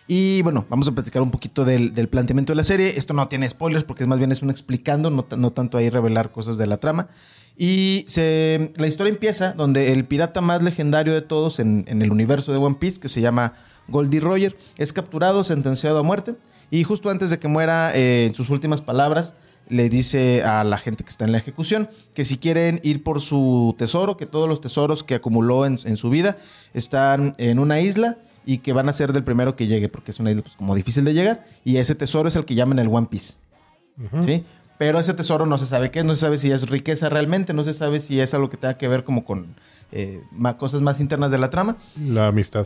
Y 0.08 0.42
bueno, 0.42 0.66
vamos 0.70 0.88
a 0.88 0.92
platicar 0.92 1.22
un 1.22 1.32
poquito 1.32 1.64
del, 1.64 1.94
planteamiento 2.10 2.52
de 2.52 2.58
la 2.58 2.64
serie. 2.64 2.94
Esto 2.98 3.14
no 3.14 3.28
tiene 3.28 3.50
spoilers 3.50 3.84
porque 3.84 4.04
es 4.04 4.10
más 4.10 4.20
bien 4.20 4.32
es 4.32 4.42
un 4.42 4.50
explicando, 4.50 5.10
no, 5.10 5.24
ta- 5.24 5.38
no 5.38 5.52
tanto 5.52 5.78
ahí 5.78 5.90
revelar 5.90 6.32
cosas 6.32 6.58
de 6.58 6.68
la 6.68 6.78
trama. 6.78 7.08
Y 7.58 8.06
la 8.76 8.88
historia 8.88 9.12
empieza 9.12 9.54
donde 9.54 9.92
el 9.94 10.06
pirata 10.06 10.42
más 10.42 10.64
legendario 10.64 11.14
de 11.14 11.22
todos 11.22 11.60
en, 11.60 11.86
en 11.88 12.02
el 12.02 12.12
universo 12.12 12.52
de 12.52 12.58
One 12.58 12.78
Piece, 12.80 13.00
que 13.00 13.08
se 13.08 13.22
llama 13.22 13.54
Goldie 13.88 14.20
Roger, 14.20 14.58
es 14.78 14.94
capturado, 14.94 15.44
sentenciado 15.44 16.00
a 16.00 16.04
muerte. 16.04 16.36
Y 16.72 16.84
justo 16.84 17.10
antes 17.10 17.30
de 17.30 17.40
que 17.40 17.48
muera, 17.48 17.96
eh, 17.96 18.26
en 18.26 18.34
sus 18.34 18.50
últimas 18.50 18.82
palabras, 18.82 19.34
le 19.72 19.90
dice 19.90 20.44
a 20.44 20.64
la 20.64 20.78
gente 20.78 21.04
que 21.04 21.10
está 21.10 21.26
en 21.26 21.32
la 21.32 21.38
ejecución 21.40 21.90
que 22.14 22.26
si 22.26 22.38
quieren 22.38 22.80
ir 22.84 23.04
por 23.04 23.22
su 23.22 23.74
tesoro, 23.78 24.18
que 24.18 24.26
todos 24.26 24.48
los 24.48 24.62
tesoros 24.62 25.04
que 25.04 25.16
acumuló 25.16 25.66
en, 25.66 25.80
en 25.86 25.98
su 25.98 26.10
vida 26.10 26.38
están 26.74 27.34
en 27.38 27.58
una 27.58 27.80
isla 27.80 28.18
y 28.46 28.60
que 28.60 28.74
van 28.74 28.90
a 28.90 28.94
ser 28.94 29.14
del 29.14 29.24
primero 29.24 29.56
que 29.56 29.68
llegue, 29.68 29.88
porque 29.90 30.12
es 30.12 30.20
una 30.20 30.30
isla 30.32 30.42
pues, 30.44 30.56
como 30.56 30.76
difícil 30.76 31.06
de 31.06 31.14
llegar. 31.14 31.46
Y 31.64 31.78
ese 31.78 31.96
tesoro 31.96 32.28
es 32.30 32.36
el 32.36 32.46
que 32.46 32.54
llaman 32.56 32.80
el 32.80 32.88
One 32.88 33.08
Piece. 33.10 33.34
¿Sí? 34.26 34.44
Pero 34.78 35.00
ese 35.00 35.14
tesoro 35.14 35.46
no 35.46 35.58
se 35.60 35.68
sabe 35.68 35.92
qué, 35.92 36.00
es, 36.00 36.06
no 36.06 36.16
se 36.16 36.22
sabe 36.22 36.38
si 36.40 36.52
es 36.52 36.68
riqueza 36.70 37.08
realmente, 37.10 37.54
no 37.54 37.64
se 37.64 37.74
sabe 37.74 38.00
si 38.00 38.20
es 38.20 38.34
algo 38.34 38.50
que 38.50 38.58
tenga 38.58 38.78
que 38.78 38.88
ver 38.88 39.04
como 39.04 39.26
con 39.26 39.56
eh, 39.92 40.22
ma- 40.32 40.58
cosas 40.58 40.82
más 40.82 41.00
internas 41.00 41.30
de 41.32 41.38
la 41.38 41.50
trama. 41.52 41.78
La 42.04 42.28
amistad. 42.28 42.66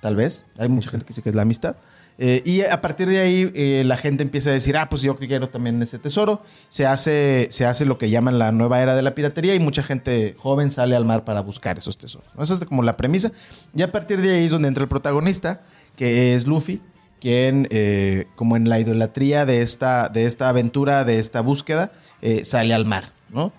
Tal 0.00 0.14
vez. 0.14 0.44
Hay 0.58 0.68
mucha 0.68 0.90
gente 0.90 1.04
que 1.04 1.08
dice 1.10 1.22
que 1.22 1.30
es 1.30 1.34
la 1.34 1.42
amistad. 1.42 1.74
Eh, 2.18 2.42
y 2.44 2.62
a 2.62 2.80
partir 2.80 3.08
de 3.08 3.20
ahí 3.20 3.52
eh, 3.54 3.82
la 3.84 3.96
gente 3.96 4.22
empieza 4.22 4.50
a 4.50 4.52
decir, 4.54 4.76
ah, 4.76 4.88
pues 4.88 5.02
yo 5.02 5.16
quiero 5.16 5.48
también 5.48 5.82
ese 5.82 5.98
tesoro. 5.98 6.42
Se 6.68 6.86
hace, 6.86 7.48
se 7.50 7.66
hace 7.66 7.84
lo 7.84 7.98
que 7.98 8.08
llaman 8.08 8.38
la 8.38 8.52
nueva 8.52 8.80
era 8.80 8.94
de 8.94 9.02
la 9.02 9.14
piratería 9.14 9.54
y 9.54 9.60
mucha 9.60 9.82
gente 9.82 10.34
joven 10.38 10.70
sale 10.70 10.96
al 10.96 11.04
mar 11.04 11.24
para 11.24 11.40
buscar 11.40 11.78
esos 11.78 11.98
tesoros. 11.98 12.28
¿no? 12.34 12.42
Esa 12.42 12.54
es 12.54 12.64
como 12.64 12.82
la 12.82 12.96
premisa. 12.96 13.32
Y 13.74 13.82
a 13.82 13.92
partir 13.92 14.20
de 14.20 14.34
ahí 14.34 14.44
es 14.46 14.52
donde 14.52 14.68
entra 14.68 14.82
el 14.82 14.88
protagonista, 14.88 15.62
que 15.96 16.34
es 16.34 16.46
Luffy, 16.46 16.80
quien 17.20 17.66
eh, 17.70 18.26
como 18.36 18.56
en 18.56 18.68
la 18.68 18.78
idolatría 18.80 19.46
de 19.46 19.62
esta, 19.62 20.08
de 20.08 20.26
esta 20.26 20.48
aventura, 20.48 21.04
de 21.04 21.18
esta 21.18 21.40
búsqueda, 21.40 21.92
eh, 22.22 22.44
sale 22.44 22.74
al 22.74 22.86
mar, 22.86 23.12
¿no? 23.30 23.52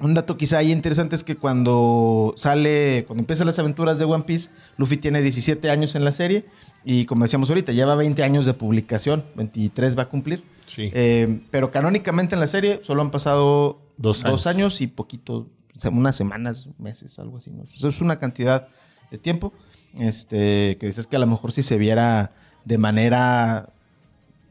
Un 0.00 0.14
dato 0.14 0.36
quizá 0.36 0.58
ahí 0.58 0.72
interesante 0.72 1.14
es 1.14 1.22
que 1.22 1.36
cuando 1.36 2.32
sale, 2.36 3.04
cuando 3.06 3.20
empiezan 3.20 3.46
las 3.46 3.58
aventuras 3.58 3.98
de 3.98 4.06
One 4.06 4.24
Piece, 4.24 4.50
Luffy 4.78 4.96
tiene 4.96 5.20
17 5.20 5.70
años 5.70 5.94
en 5.94 6.04
la 6.04 6.12
serie 6.12 6.46
y 6.84 7.04
como 7.04 7.24
decíamos 7.24 7.50
ahorita, 7.50 7.72
lleva 7.72 7.94
20 7.94 8.22
años 8.22 8.46
de 8.46 8.54
publicación, 8.54 9.24
23 9.36 9.98
va 9.98 10.04
a 10.04 10.08
cumplir. 10.08 10.42
Sí. 10.66 10.90
Eh, 10.94 11.40
pero 11.50 11.70
canónicamente 11.70 12.34
en 12.34 12.40
la 12.40 12.46
serie 12.46 12.80
solo 12.82 13.02
han 13.02 13.10
pasado 13.10 13.82
Dos 13.98 14.22
dos 14.22 14.46
años. 14.46 14.80
y 14.80 14.86
poquito, 14.86 15.48
unas 15.92 16.16
semanas, 16.16 16.68
meses, 16.78 17.18
algo 17.18 17.36
así. 17.36 17.50
¿no? 17.50 17.64
O 17.64 17.66
sea, 17.66 17.90
es 17.90 18.00
una 18.00 18.18
cantidad 18.18 18.68
de 19.10 19.18
tiempo 19.18 19.52
este, 19.98 20.78
que 20.78 20.86
dices 20.86 21.06
que 21.06 21.16
a 21.16 21.18
lo 21.18 21.26
mejor 21.26 21.52
si 21.52 21.62
se 21.62 21.76
viera 21.76 22.32
de 22.64 22.78
manera, 22.78 23.70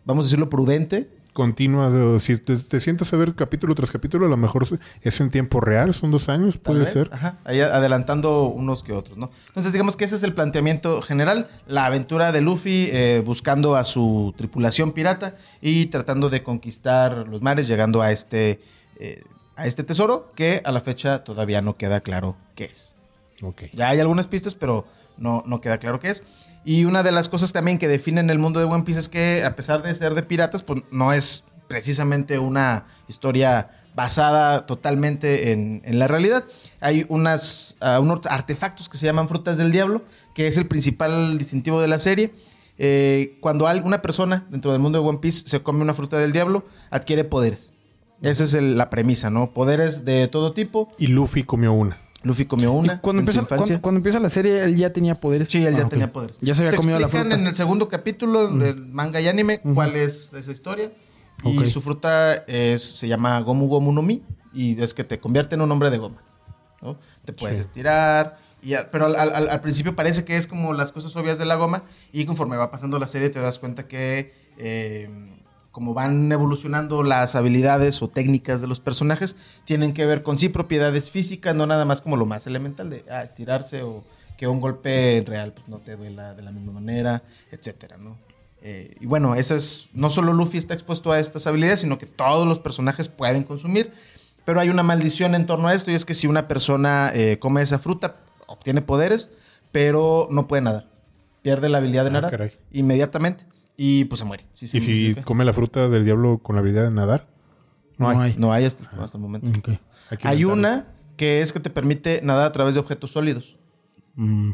vamos 0.06 0.25
a 0.25 0.27
decirlo, 0.27 0.50
prudente, 0.50 1.10
Continua. 1.39 1.89
de- 1.89 2.19
si 2.19 2.38
te, 2.38 2.58
te 2.58 2.79
sientas 2.81 3.13
a 3.13 3.15
ver 3.17 3.34
capítulo 3.34 3.74
tras 3.74 3.91
capítulo, 3.91 4.25
a 4.25 4.29
lo 4.29 4.36
mejor 4.36 4.67
es 5.01 5.22
en 5.22 5.29
tiempo 5.29 5.62
real, 5.62 5.93
son 5.93 6.12
dos 6.12 6.27
años, 6.27 6.58
puede 6.58 6.86
ser. 6.86 7.10
Ajá, 7.13 7.38
ahí 7.46 7.62
adelantando 7.62 8.43
unos 8.48 8.84
que 8.84 8.91
otros, 8.91 9.17
¿no? 9.17 9.31
Entonces, 9.48 9.72
digamos 9.72 9.96
que 9.96 10.03
ese 10.03 10.15
es 10.15 10.24
el 10.24 10.34
planteamiento 10.34 11.01
general. 11.01 11.48
La 11.65 11.86
aventura 11.86 12.34
de 12.34 12.41
Luffy 12.41 12.89
eh, 12.91 13.24
buscando 13.25 13.77
a 13.77 13.86
su 13.86 14.34
tripulación 14.36 14.91
pirata 14.91 15.36
y 15.62 15.86
tratando 15.86 16.29
de 16.29 16.43
conquistar 16.43 17.25
los 17.29 17.41
mares, 17.41 17.69
llegando 17.69 18.01
a 18.01 18.12
este, 18.12 18.60
eh, 19.00 19.24
a 19.55 19.65
este 19.65 19.84
tesoro 19.86 20.34
que 20.36 20.62
a 20.65 20.74
la 20.74 20.81
fecha 20.81 21.24
todavía 21.24 21.62
no 21.62 21.77
queda 21.77 22.01
claro 22.01 22.36
qué 22.55 22.65
es. 22.65 22.96
Ok. 23.41 23.62
Ya 23.72 23.88
hay 23.88 24.00
algunas 24.01 24.27
pistas, 24.27 24.55
pero 24.55 24.86
no, 25.17 25.41
no 25.46 25.62
queda 25.62 25.77
claro 25.77 26.01
qué 26.01 26.10
es. 26.10 26.22
Y 26.66 26.86
una 26.86 27.04
de 27.04 27.12
las 27.12 27.30
cosas 27.30 27.54
también 27.54 27.78
que 27.78 27.88
definen 27.88 28.30
el 28.30 28.39
mundo 28.39 28.60
de 28.60 28.66
One 28.66 28.84
Piece 28.84 29.00
es 29.00 29.10
que, 29.10 29.44
a 29.44 29.56
pesar 29.56 29.82
de 29.82 29.94
ser 29.96 30.13
de 30.13 30.24
piratas, 30.24 30.63
pues 30.63 30.84
no 30.92 31.13
es 31.13 31.44
precisamente 31.68 32.39
una 32.39 32.86
historia 33.08 33.70
basada 33.96 34.66
totalmente 34.66 35.51
en, 35.51 35.82
la 36.00 36.08
realidad. 36.08 36.46
Hay 36.80 37.06
unas, 37.10 37.75
ah, 37.80 38.00
unos 38.00 38.22
artefactos 38.25 38.89
que 38.89 38.98
se 38.98 39.06
llaman 39.06 39.30
frutas 39.30 39.58
del 39.58 39.72
diablo, 39.72 40.04
que 40.34 40.48
es 40.48 40.58
el 40.58 40.68
principal 40.68 41.38
distintivo 41.38 41.82
de 41.82 41.88
la 41.88 42.00
serie. 42.00 42.34
Eh, 42.78 43.38
cuando 43.42 43.68
alguna 43.68 44.01
persona 44.01 44.48
dentro 44.50 44.72
del 44.72 44.82
mundo 44.82 45.01
de 45.01 45.08
One 45.08 45.20
Piece 45.20 45.44
se 45.46 45.62
come 45.62 45.82
una 45.82 45.94
fruta 45.94 46.18
del 46.18 46.32
diablo, 46.32 46.66
adquiere 46.89 47.24
poderes. 47.24 47.72
Esa 48.22 48.44
es 48.44 48.54
la 48.54 48.89
premisa, 48.89 49.30
¿no? 49.30 49.54
Poderes 49.54 50.06
de 50.06 50.28
todo 50.28 50.54
tipo. 50.54 50.89
Y 50.98 51.08
Luffy 51.08 51.44
comió 51.44 51.72
una. 51.74 52.01
Luffy 52.23 52.45
comió 52.45 52.71
una 52.73 52.95
Y 52.95 52.97
cuando, 52.99 53.21
en 53.21 53.25
su 53.25 53.31
empieza, 53.31 53.41
infancia. 53.41 53.57
cuando, 53.75 53.81
cuando 53.81 53.97
empieza 53.99 54.19
la 54.19 54.29
serie, 54.29 54.63
él 54.63 54.75
ya 54.75 54.91
tenía 54.91 55.19
poderes. 55.19 55.47
Sí, 55.47 55.65
él 55.65 55.75
ya 55.77 55.83
Ah, 55.85 55.89
tenía 55.89 56.11
poderes. 56.11 56.38
Ya 56.41 56.53
se 56.53 56.61
había 56.61 56.71
Te 56.71 56.77
comido 56.77 56.99
la 56.99 57.07
fruta. 57.07 57.35
en 57.35 57.47
el 57.47 57.55
segundo 57.55 57.88
capítulo 57.88 58.49
del 58.49 58.85
manga 58.88 59.21
y 59.21 59.27
anime 59.27 59.61
cuál 59.61 59.95
es 59.95 60.31
esa 60.33 60.51
historia. 60.51 60.91
Y 61.45 61.65
su 61.67 61.79
fruta 61.81 62.33
es, 62.47 62.81
se 62.83 63.07
llama 63.07 63.39
Gomu 63.39 63.67
Gomu 63.67 63.93
no 63.93 64.01
Mi. 64.01 64.21
Y 64.53 64.81
es 64.81 64.93
que 64.93 65.03
te 65.05 65.19
convierte 65.19 65.55
en 65.55 65.61
un 65.61 65.71
hombre 65.71 65.89
de 65.89 65.97
goma. 65.97 66.21
¿no? 66.81 66.97
Te 67.23 67.31
puedes 67.33 67.57
Sí. 67.57 67.61
estirar. 67.61 68.38
Y 68.61 68.73
pero 68.91 69.05
al, 69.05 69.15
al- 69.15 69.47
al 69.49 69.61
principio 69.61 69.95
parece 69.95 70.25
que 70.25 70.35
es 70.35 70.45
como 70.47 70.73
las 70.73 70.91
cosas 70.91 71.15
obvias 71.15 71.38
de 71.38 71.45
la 71.45 71.55
goma. 71.55 71.83
Y 72.11 72.25
conforme 72.25 72.57
va 72.57 72.69
pasando 72.71 72.99
la 72.99 73.07
serie 73.07 73.29
te 73.29 73.39
das 73.39 73.59
cuenta 73.59 73.88
que... 73.88 74.33
eh, 74.57 75.09
como 75.71 75.93
van 75.93 76.31
evolucionando 76.31 77.03
las 77.03 77.35
habilidades 77.35 78.01
o 78.01 78.07
técnicas 78.07 78.61
de 78.61 78.67
los 78.67 78.79
personajes, 78.79 79.35
tienen 79.65 79.93
que 79.93 80.05
ver 80.05 80.23
con 80.23 80.38
sí 80.39 80.49
propiedades 80.49 81.11
físicas, 81.11 81.55
no 81.55 81.65
nada 81.67 81.85
más 81.85 82.01
como 82.01 82.17
lo 82.17 82.25
más 82.25 82.47
elemental 82.47 82.89
de 82.89 83.05
ah, 83.09 83.23
estirarse 83.23 83.83
o 83.83 84.03
que 84.38 84.47
un 84.47 84.59
golpe 84.59 85.23
real 85.25 85.53
pues, 85.53 85.67
no 85.67 85.79
te 85.79 85.95
duela 85.95 86.33
de 86.33 86.41
la 86.41 86.51
misma 86.51 86.71
manera, 86.71 87.23
etcétera, 87.51 87.97
¿no? 87.97 88.17
Eh, 88.61 88.95
y 88.99 89.05
bueno, 89.05 89.35
esa 89.35 89.55
es, 89.55 89.89
no 89.93 90.09
solo 90.09 90.33
Luffy 90.33 90.57
está 90.57 90.73
expuesto 90.73 91.11
a 91.11 91.19
estas 91.19 91.47
habilidades, 91.47 91.81
sino 91.81 91.97
que 91.97 92.05
todos 92.05 92.47
los 92.47 92.59
personajes 92.59 93.07
pueden 93.07 93.43
consumir, 93.43 93.91
pero 94.43 94.59
hay 94.59 94.69
una 94.69 94.83
maldición 94.83 95.35
en 95.35 95.45
torno 95.45 95.67
a 95.67 95.73
esto 95.73 95.91
y 95.91 95.93
es 95.93 96.03
que 96.03 96.13
si 96.13 96.27
una 96.27 96.47
persona 96.47 97.11
eh, 97.13 97.38
come 97.39 97.61
esa 97.61 97.79
fruta, 97.79 98.17
obtiene 98.47 98.81
poderes, 98.81 99.29
pero 99.71 100.27
no 100.31 100.47
puede 100.47 100.63
nadar. 100.63 100.88
Pierde 101.41 101.69
la 101.69 101.77
habilidad 101.77 102.03
de 102.03 102.09
Ah, 102.09 102.21
nadar 102.21 102.51
inmediatamente 102.71 103.45
y 103.81 104.03
pues 104.05 104.19
se 104.19 104.25
muere. 104.25 104.45
Sí, 104.55 104.67
se 104.67 104.77
¿Y 104.77 104.81
si 104.81 104.91
modifica. 104.91 105.24
come 105.24 105.45
la 105.45 105.53
fruta 105.53 105.88
del 105.88 106.03
diablo 106.03 106.39
con 106.39 106.55
la 106.57 106.59
habilidad 106.62 106.83
de 106.83 106.91
nadar? 106.91 107.27
No, 107.98 108.09
hay. 108.09 108.36
No 108.38 108.51
hay 108.51 108.65
hasta, 108.65 108.83
hasta 109.01 109.17
el 109.17 109.21
momento. 109.24 109.48
Hay, 109.48 110.17
que 110.17 110.27
Hay 110.27 110.41
inventarlo. 110.41 110.53
una 110.53 110.88
que 111.15 111.41
es 111.41 111.53
que 111.53 111.59
te 111.62 111.69
permite 111.69 112.19
nadar 112.24 112.43
a 112.45 112.51
través 112.51 112.74
de 112.74 112.81
objetos 112.81 113.12
sólidos, 113.12 113.57
Mm. 114.15 114.51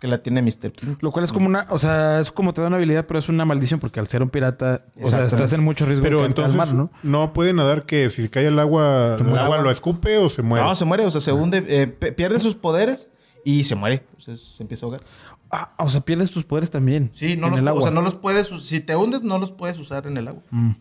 que 0.00 0.08
la 0.08 0.20
tiene 0.22 0.42
Mr. 0.42 0.72
Pink. 0.72 1.00
Lo 1.02 1.12
cual 1.12 1.24
es 1.24 1.32
como 1.32 1.46
una, 1.46 1.66
o 1.70 1.78
sea, 1.78 2.18
es 2.20 2.32
como 2.32 2.52
te 2.52 2.60
da 2.60 2.66
una 2.66 2.76
habilidad, 2.76 3.06
pero 3.06 3.20
es 3.20 3.28
una 3.28 3.44
maldición 3.44 3.78
porque 3.78 4.00
al 4.00 4.08
ser 4.08 4.20
un 4.22 4.30
pirata, 4.30 4.82
o 5.00 5.06
sea, 5.06 5.26
estás 5.26 5.52
en 5.52 5.62
mucho 5.62 5.84
riesgo 5.86 6.02
Pero 6.02 6.20
de 6.22 6.26
entonces 6.26 6.56
mar, 6.56 6.72
¿no? 6.74 6.90
¿no? 7.04 7.32
puede 7.32 7.52
nadar 7.52 7.86
que 7.86 8.08
si 8.08 8.22
se 8.22 8.30
cae 8.30 8.46
el 8.46 8.58
agua, 8.58 9.16
el 9.20 9.38
agua 9.38 9.58
lo 9.58 9.70
escupe 9.70 10.16
o 10.18 10.28
se 10.30 10.42
muere. 10.42 10.64
No, 10.66 10.74
se 10.74 10.84
muere, 10.84 11.04
o 11.06 11.10
sea, 11.12 11.20
se 11.20 11.32
hunde, 11.32 11.64
eh, 11.68 11.86
pierde 11.86 12.40
sus 12.40 12.54
poderes 12.56 13.10
y 13.44 13.62
se 13.64 13.74
muere. 13.76 14.02
O 14.16 14.20
sea, 14.20 14.36
se 14.36 14.62
empieza 14.62 14.86
a 14.86 14.88
ahogar. 14.88 15.02
Ah, 15.50 15.72
o 15.78 15.88
sea, 15.88 16.00
pierdes 16.02 16.30
tus 16.30 16.44
poderes 16.44 16.70
también. 16.70 17.10
Sí, 17.12 17.36
no 17.36 17.46
en 17.46 17.52
los, 17.52 17.60
el 17.60 17.66
o 17.66 17.70
agua. 17.70 17.82
sea, 17.82 17.90
no 17.90 18.02
los 18.02 18.14
puedes, 18.14 18.48
si 18.62 18.80
te 18.80 18.94
hundes, 18.94 19.22
no 19.22 19.38
los 19.38 19.50
puedes 19.50 19.78
usar 19.78 20.06
en 20.06 20.16
el 20.16 20.28
agua. 20.28 20.42
Mm. 20.50 20.72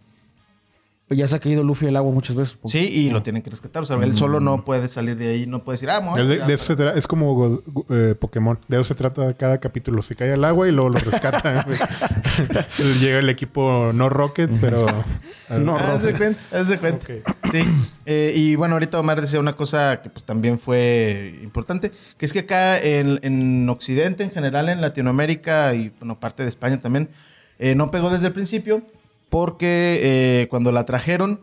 Ya 1.11 1.27
se 1.27 1.35
ha 1.35 1.39
caído 1.39 1.63
Luffy 1.63 1.87
al 1.87 1.95
agua 1.97 2.11
muchas 2.11 2.35
veces. 2.35 2.57
Sí, 2.65 2.79
y 2.79 3.09
lo 3.09 3.23
tienen 3.23 3.41
que 3.41 3.49
rescatar. 3.49 3.81
O 3.81 3.85
sea, 3.85 3.97
él 3.97 4.15
solo 4.15 4.39
no 4.39 4.63
puede 4.63 4.87
salir 4.87 5.15
de 5.17 5.29
ahí, 5.29 5.47
no 5.47 5.63
puede 5.63 5.75
decir, 5.77 5.89
ah, 5.89 5.99
Es, 6.17 6.27
de- 6.27 6.33
estirar". 6.35 6.47
de 6.47 6.53
eso 6.53 6.63
se 6.65 6.77
tra- 6.77 6.93
es 6.95 7.07
como 7.07 7.61
eh, 7.89 8.15
Pokémon. 8.19 8.59
De 8.67 8.77
eso 8.77 8.83
se 8.83 8.95
trata 8.95 9.33
cada 9.33 9.57
capítulo. 9.59 10.03
Se 10.03 10.15
cae 10.15 10.33
al 10.33 10.45
agua 10.45 10.67
y 10.67 10.71
luego 10.71 10.89
lo 10.89 10.99
rescatan. 10.99 11.65
Llega 12.99 13.19
el 13.19 13.29
equipo 13.29 13.91
no 13.93 14.09
Rocket, 14.09 14.49
pero... 14.61 14.85
No, 15.49 15.75
Ah, 15.79 15.93
haz 15.95 16.03
de 16.03 16.13
cuenta, 16.13 16.39
haz 16.51 16.67
de 16.69 16.77
cuenta. 16.77 17.07
Sí. 17.51 17.61
Eh, 18.05 18.33
y 18.35 18.55
bueno, 18.55 18.75
ahorita 18.75 18.99
Omar 18.99 19.19
decía 19.19 19.39
una 19.39 19.53
cosa 19.53 19.99
que 19.99 20.11
pues 20.11 20.23
también 20.23 20.59
fue 20.59 21.39
importante, 21.41 21.91
que 22.19 22.25
es 22.27 22.33
que 22.33 22.39
acá 22.39 22.77
en, 22.79 23.19
en 23.23 23.67
Occidente, 23.67 24.23
en 24.23 24.29
general, 24.29 24.69
en 24.69 24.79
Latinoamérica 24.79 25.73
y 25.73 25.89
bueno, 25.97 26.19
parte 26.19 26.43
de 26.43 26.49
España 26.49 26.79
también, 26.79 27.09
eh, 27.57 27.73
no 27.73 27.89
pegó 27.89 28.11
desde 28.11 28.27
el 28.27 28.33
principio 28.33 28.83
porque 29.29 29.99
eh, 30.01 30.47
cuando 30.49 30.71
la 30.71 30.85
trajeron 30.85 31.41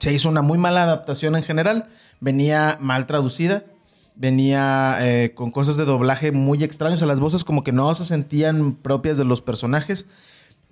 se 0.00 0.12
hizo 0.12 0.28
una 0.28 0.42
muy 0.42 0.58
mala 0.58 0.82
adaptación 0.82 1.36
en 1.36 1.44
general, 1.44 1.88
venía 2.20 2.76
mal 2.80 3.06
traducida, 3.06 3.64
venía 4.16 4.96
eh, 5.00 5.32
con 5.34 5.50
cosas 5.50 5.76
de 5.76 5.84
doblaje 5.84 6.32
muy 6.32 6.64
extraños, 6.64 6.96
o 6.96 7.00
sea, 7.00 7.06
las 7.06 7.20
voces 7.20 7.44
como 7.44 7.62
que 7.62 7.72
no 7.72 7.94
se 7.94 8.04
sentían 8.04 8.74
propias 8.74 9.16
de 9.16 9.24
los 9.24 9.40
personajes. 9.40 10.06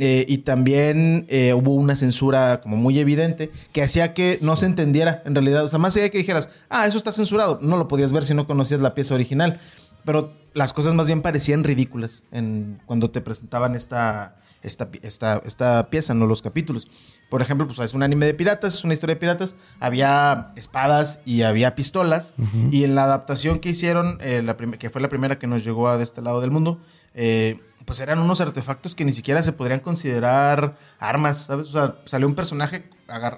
Eh, 0.03 0.25
y 0.27 0.39
también 0.39 1.27
hubo 1.55 1.75
una 1.75 1.95
censura 1.95 2.63
como 2.63 2.79
muy 2.79 2.99
evidente 2.99 3.51
que 3.71 3.83
hacía 3.83 4.15
que 4.15 4.39
no 4.41 4.57
se 4.57 4.65
entendiera 4.65 5.23
en 5.27 5.35
realidad. 5.35 5.63
O 5.63 5.69
sea, 5.69 5.79
más 5.79 5.95
allá 5.95 6.09
que 6.09 6.17
dijeras, 6.17 6.49
ah, 6.71 6.87
eso 6.87 6.97
está 6.97 7.13
censurado, 7.13 7.59
no 7.61 7.77
lo 7.77 7.87
podías 7.87 8.11
ver 8.11 8.25
si 8.25 8.33
no 8.33 8.47
conocías 8.47 8.81
la 8.81 8.95
pieza 8.95 9.15
original. 9.15 9.61
Pero 10.07 10.33
las 10.55 10.73
cosas 10.73 10.95
más 10.95 11.07
bien 11.07 11.21
parecían 11.21 11.65
ridículas 11.65 12.23
en, 12.33 12.81
cuando 12.87 13.11
te 13.11 13.21
presentaban 13.21 13.75
esta, 13.75 14.37
esta, 14.63 14.89
esta, 15.03 15.43
esta 15.45 15.91
pieza, 15.91 16.15
no 16.15 16.27
los 16.27 16.43
capítulos. 16.43 16.87
Por 17.29 17.43
ejemplo, 17.43 17.67
pues 17.67 17.79
es 17.79 17.95
un 17.95 18.03
anime 18.03 18.27
de 18.27 18.35
piratas, 18.35 18.75
es 18.75 18.85
una 18.85 18.95
historia 18.95 19.15
de 19.15 19.21
piratas. 19.21 19.55
Había 19.79 20.53
espadas 20.57 21.21
y 21.25 21.43
había 21.43 21.75
pistolas. 21.75 22.35
Y 22.71 22.85
en 22.85 22.95
la 22.95 23.05
adaptación 23.05 23.61
que 23.61 23.71
hicieron, 23.71 24.19
eh, 24.21 24.43
la 24.43 24.57
que 24.57 24.91
fue 24.91 25.01
la 25.01 25.09
primera 25.09 25.39
que 25.39 25.47
nos 25.47 25.65
llegó 25.65 25.89
a 25.89 25.97
de 25.97 26.05
este 26.05 26.23
lado 26.23 26.41
del 26.41 26.51
mundo, 26.51 26.81
eh, 27.15 27.61
pues 27.85 28.01
eran 28.01 28.19
unos 28.19 28.41
artefactos 28.41 28.95
que 28.95 29.05
ni 29.05 29.13
siquiera 29.13 29.43
se 29.43 29.53
podrían 29.53 29.81
considerar 29.81 30.77
armas, 30.99 31.45
¿sabes? 31.45 31.69
O 31.69 31.73
sea, 31.73 31.97
salió 32.05 32.27
un 32.27 32.35
personaje 32.35 32.89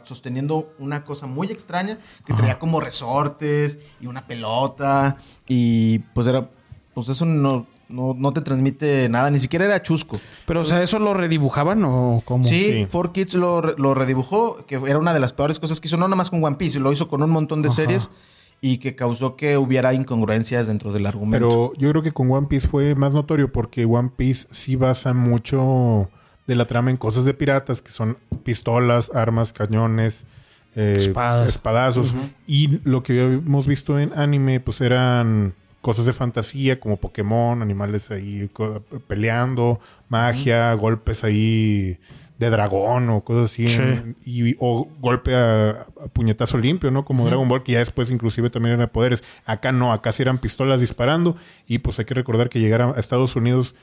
sosteniendo 0.04 0.74
una 0.78 1.04
cosa 1.04 1.26
muy 1.26 1.48
extraña 1.48 1.98
que 2.26 2.34
traía 2.34 2.58
como 2.58 2.80
resortes 2.80 3.78
y 4.00 4.06
una 4.06 4.26
pelota 4.26 5.16
y 5.48 6.00
pues 6.14 6.26
era, 6.26 6.50
pues 6.94 7.08
eso 7.08 7.24
no, 7.24 7.66
no, 7.88 8.14
no 8.16 8.32
te 8.32 8.40
transmite 8.40 9.08
nada, 9.08 9.30
ni 9.30 9.38
siquiera 9.40 9.64
era 9.64 9.82
chusco. 9.82 10.20
Pero, 10.46 10.60
o 10.62 10.64
sea, 10.64 10.82
¿eso 10.82 10.98
lo 10.98 11.14
redibujaban 11.14 11.84
o 11.84 12.22
cómo? 12.24 12.44
Sí, 12.44 12.64
Sí. 12.64 12.86
4Kids 12.90 13.34
lo, 13.34 13.60
lo 13.76 13.94
redibujó, 13.94 14.64
que 14.66 14.76
era 14.86 14.98
una 14.98 15.12
de 15.14 15.20
las 15.20 15.32
peores 15.32 15.58
cosas 15.58 15.80
que 15.80 15.88
hizo, 15.88 15.96
no 15.96 16.06
nada 16.06 16.16
más 16.16 16.30
con 16.30 16.42
One 16.42 16.56
Piece, 16.56 16.80
lo 16.80 16.92
hizo 16.92 17.08
con 17.08 17.22
un 17.22 17.30
montón 17.30 17.62
de 17.62 17.68
Ajá. 17.68 17.76
series 17.76 18.10
y 18.60 18.78
que 18.78 18.94
causó 18.94 19.34
que 19.36 19.56
hubiera 19.58 19.92
incongruencias 19.92 20.68
dentro 20.68 20.92
del 20.92 21.04
argumento. 21.06 21.46
Pero 21.46 21.72
yo 21.78 21.90
creo 21.90 22.02
que 22.02 22.12
con 22.12 22.30
One 22.30 22.46
Piece 22.46 22.68
fue 22.68 22.94
más 22.94 23.12
notorio 23.12 23.50
porque 23.50 23.84
One 23.84 24.10
Piece 24.16 24.46
sí 24.52 24.76
basa 24.76 25.12
mucho 25.14 26.08
de 26.46 26.54
la 26.56 26.66
trama 26.66 26.90
en 26.90 26.96
cosas 26.96 27.24
de 27.24 27.34
piratas, 27.34 27.82
que 27.82 27.90
son 27.90 28.18
pistolas, 28.44 29.10
armas, 29.14 29.52
cañones, 29.52 30.24
eh, 30.74 30.96
Espadas. 30.98 31.48
espadazos. 31.48 32.14
Y 32.46 32.80
lo 32.84 33.02
que 33.02 33.34
hemos 33.34 33.66
visto 33.66 33.98
en 33.98 34.12
anime, 34.18 34.58
pues 34.60 34.80
eran 34.80 35.54
cosas 35.82 36.06
de 36.06 36.14
fantasía 36.14 36.80
como 36.80 36.96
Pokémon, 36.96 37.60
animales 37.60 38.10
ahí 38.10 38.48
peleando, 39.06 39.80
magia, 40.08 40.72
golpes 40.74 41.24
ahí 41.24 41.98
de 42.38 42.50
dragón 42.50 43.08
o 43.10 43.22
cosas 43.22 43.50
así. 43.52 43.68
Sí. 43.68 43.80
en- 43.80 44.16
y, 44.24 44.56
o 44.58 44.88
golpe 45.00 45.34
a, 45.36 45.70
a 45.70 46.08
puñetazo 46.12 46.58
limpio, 46.58 46.90
¿no? 46.90 47.04
Como 47.04 47.26
Dragon 47.26 47.48
Ball, 47.48 47.62
que 47.62 47.72
ya 47.72 47.78
después 47.80 48.10
inclusive 48.10 48.50
también 48.50 48.74
eran 48.76 48.88
poderes. 48.88 49.22
Acá 49.44 49.70
no, 49.72 49.92
acá 49.92 50.12
sí 50.12 50.22
eran 50.22 50.38
pistolas 50.38 50.80
disparando. 50.80 51.36
Y 51.66 51.78
pues 51.78 51.98
hay 51.98 52.04
que 52.04 52.14
recordar 52.14 52.48
que 52.48 52.58
llegar 52.60 52.82
a 52.82 52.90
Estados 52.98 53.36
Unidos 53.36 53.74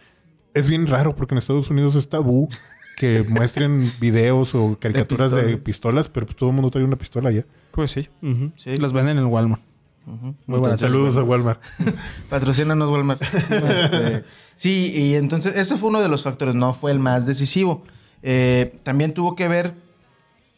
es 0.54 0.68
bien 0.68 0.88
raro 0.88 1.16
porque 1.16 1.36
en 1.36 1.38
Estados 1.38 1.70
Unidos 1.70 1.96
es 1.96 2.10
tabú 2.10 2.50
que 2.98 3.24
muestren 3.30 3.90
videos 4.02 4.56
o 4.56 4.78
caricaturas 4.80 5.32
de, 5.32 5.42
pistola. 5.42 5.64
pistolas, 5.64 6.10
pero 6.10 6.26
pues 6.26 6.36
todo 6.36 6.50
el 6.50 6.56
mundo 6.56 6.70
trae 6.72 6.84
una 6.84 6.98
pistola 6.98 7.32
ya. 7.32 7.46
Pues 7.72 7.92
sí. 7.92 8.10
Sí. 8.58 8.76
Las 8.78 8.92
venden 8.94 9.18
en 9.20 9.26
Walmart. 9.28 9.62
Muy. 10.06 10.34
Entonces, 10.58 10.92
Saludos 10.92 11.18
a 11.18 11.24
Walmart. 11.24 11.62
Patrocínanos 12.30 12.90
Walmart. 12.90 13.22
Este, 13.22 14.24
sí, 14.56 14.92
y 14.96 15.16
entonces 15.16 15.56
ese 15.56 15.78
fue 15.78 15.90
uno 15.90 16.02
de 16.02 16.10
los 16.10 16.24
factores, 16.24 16.56
no 16.56 16.74
fue 16.74 16.92
el 16.92 17.00
más 17.00 17.26
decisivo. 17.26 17.84
Eh, 18.24 18.80
también 18.84 19.14
tuvo 19.14 19.36
que 19.36 19.48
ver 19.48 19.74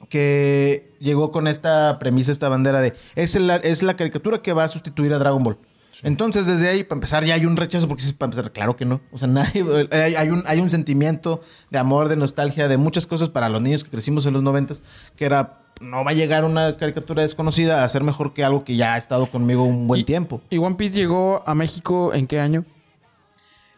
que 0.10 0.94
llegó 1.00 1.32
con 1.32 1.48
esta 1.48 1.98
premisa, 2.00 2.32
esta 2.32 2.50
bandera 2.50 2.82
de 2.82 2.94
es, 3.16 3.36
el- 3.36 3.50
es 3.50 3.84
la 3.84 3.96
caricatura 3.96 4.42
que 4.42 4.54
va 4.54 4.64
a 4.64 4.68
sustituir 4.68 5.14
a 5.14 5.20
Dragon 5.20 5.44
Ball. 5.44 5.58
Entonces, 6.04 6.48
desde 6.48 6.68
ahí, 6.70 6.84
para 6.84 6.98
empezar, 6.98 7.24
ya 7.24 7.36
hay 7.36 7.46
un 7.46 7.56
rechazo, 7.58 7.88
porque 7.88 8.04
para 8.18 8.32
empezar, 8.32 8.52
claro 8.52 8.76
que 8.76 8.86
no. 8.86 9.02
O 9.12 9.18
sea, 9.18 9.28
nadie, 9.30 9.64
hay, 9.92 10.16
hay 10.16 10.30
un, 10.30 10.44
hay 10.48 10.60
un 10.60 10.70
sentimiento 10.70 11.42
de 11.70 11.78
amor, 11.80 12.10
de 12.10 12.16
nostalgia, 12.16 12.68
de 12.68 12.78
muchas 12.78 13.06
cosas 13.08 13.30
para 13.30 13.50
los 13.50 13.62
niños 13.62 13.84
que 13.84 13.90
crecimos 13.92 14.26
en 14.26 14.34
los 14.34 14.42
noventas, 14.44 14.82
que 15.16 15.26
era, 15.26 15.60
no 15.80 16.04
va 16.04 16.12
a 16.12 16.14
llegar 16.14 16.44
una 16.46 16.78
caricatura 16.78 17.22
desconocida 17.24 17.84
a 17.84 17.90
ser 17.90 18.04
mejor 18.04 18.34
que 18.34 18.44
algo 18.44 18.64
que 18.64 18.76
ya 18.76 18.96
ha 18.96 18.98
estado 18.98 19.28
conmigo 19.28 19.64
un 19.64 19.88
buen 19.88 20.02
Y- 20.02 20.04
tiempo. 20.06 20.42
¿Y 20.50 20.58
One 20.58 20.76
Piece 20.76 20.94
llegó 20.94 21.44
a 21.46 21.54
México 21.56 22.14
en 22.14 22.26
qué 22.28 22.40
año? 22.40 22.66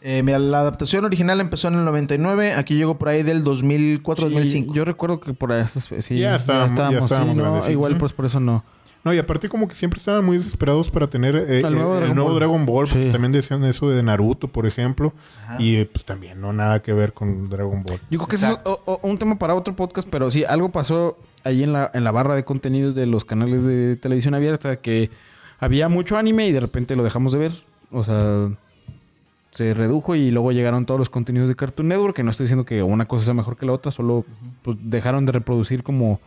Eh, 0.05 0.21
mira, 0.21 0.37
la 0.37 0.59
adaptación 0.59 1.05
original 1.05 1.39
empezó 1.39 1.69
en 1.69 1.75
el 1.75 1.85
99, 1.85 2.53
aquí 2.55 2.75
llegó 2.75 2.97
por 2.99 3.07
ahí 3.07 3.23
del 3.23 3.41
2004-2005. 3.45 4.47
Sí, 4.49 4.67
yo 4.73 4.83
recuerdo 4.83 5.21
que 5.21 5.33
por 5.33 5.53
ahí 5.53 5.65
sí, 5.65 6.19
Ya 6.19 6.35
estábamos- 6.35 6.71
ya 6.77 6.97
estábamos 6.97 7.09
sí, 7.09 7.15
¿no? 7.15 7.35
grandecitos. 7.35 7.69
Igual 7.69 7.97
pues 7.97 8.11
por 8.11 8.25
eso 8.25 8.41
no. 8.41 8.65
No, 9.03 9.13
y 9.13 9.17
aparte 9.17 9.49
como 9.49 9.67
que 9.67 9.75
siempre 9.75 9.97
estaban 9.97 10.23
muy 10.23 10.37
desesperados 10.37 10.89
para 10.89 11.07
tener 11.09 11.35
eh, 11.35 11.59
El 11.59 11.73
nuevo 11.73 11.91
eh, 11.91 11.93
el 11.95 11.99
Dragon 11.99 12.15
nuevo 12.15 12.29
Ball. 12.29 12.39
Dragon 12.39 12.65
Ball. 12.65 12.87
Porque 12.87 13.03
Sí. 13.07 13.11
también 13.11 13.31
decían 13.33 13.63
eso 13.65 13.89
de 13.89 14.01
Naruto, 14.01 14.47
por 14.47 14.65
ejemplo. 14.65 15.11
Ajá. 15.43 15.57
Y 15.59 15.75
eh, 15.75 15.85
pues 15.91 16.05
también 16.05 16.39
no 16.39 16.53
nada 16.53 16.81
que 16.81 16.93
ver 16.93 17.11
con 17.11 17.49
Dragon 17.49 17.83
Ball. 17.83 17.99
Yo 18.09 18.17
creo 18.19 18.27
que 18.27 18.35
eso 18.37 18.53
es 18.53 18.61
o- 18.63 18.81
o- 18.85 18.99
un 19.03 19.17
tema 19.17 19.37
para 19.37 19.55
otro 19.55 19.75
podcast, 19.75 20.07
pero 20.09 20.31
sí, 20.31 20.45
algo 20.45 20.69
pasó 20.69 21.17
ahí 21.43 21.63
en 21.63 21.73
la, 21.73 21.91
en 21.93 22.05
la 22.05 22.11
barra 22.11 22.35
de 22.35 22.45
contenidos 22.45 22.95
de 22.95 23.05
los 23.05 23.25
canales 23.25 23.65
de 23.65 23.97
televisión 23.97 24.35
abierta 24.35 24.77
que 24.77 25.09
había 25.59 25.89
mucho 25.89 26.17
anime 26.17 26.47
y 26.47 26.53
de 26.53 26.61
repente 26.61 26.95
lo 26.95 27.03
dejamos 27.03 27.33
de 27.33 27.39
ver. 27.39 27.51
O 27.91 28.05
sea, 28.05 28.49
se 29.51 29.73
redujo 29.73 30.15
y 30.15 30.31
luego 30.31 30.51
llegaron 30.51 30.85
todos 30.85 30.97
los 30.99 31.09
contenidos 31.09 31.49
de 31.49 31.55
Cartoon 31.55 31.89
Network, 31.89 32.15
que 32.15 32.23
no 32.23 32.31
estoy 32.31 32.45
diciendo 32.45 32.65
que 32.65 32.81
una 32.81 33.05
cosa 33.05 33.25
sea 33.25 33.33
mejor 33.33 33.55
que 33.57 33.65
la 33.65 33.73
otra, 33.73 33.91
solo 33.91 34.25
pues, 34.63 34.77
dejaron 34.81 35.25
de 35.25 35.31
reproducir 35.33 35.83
como 35.83 36.19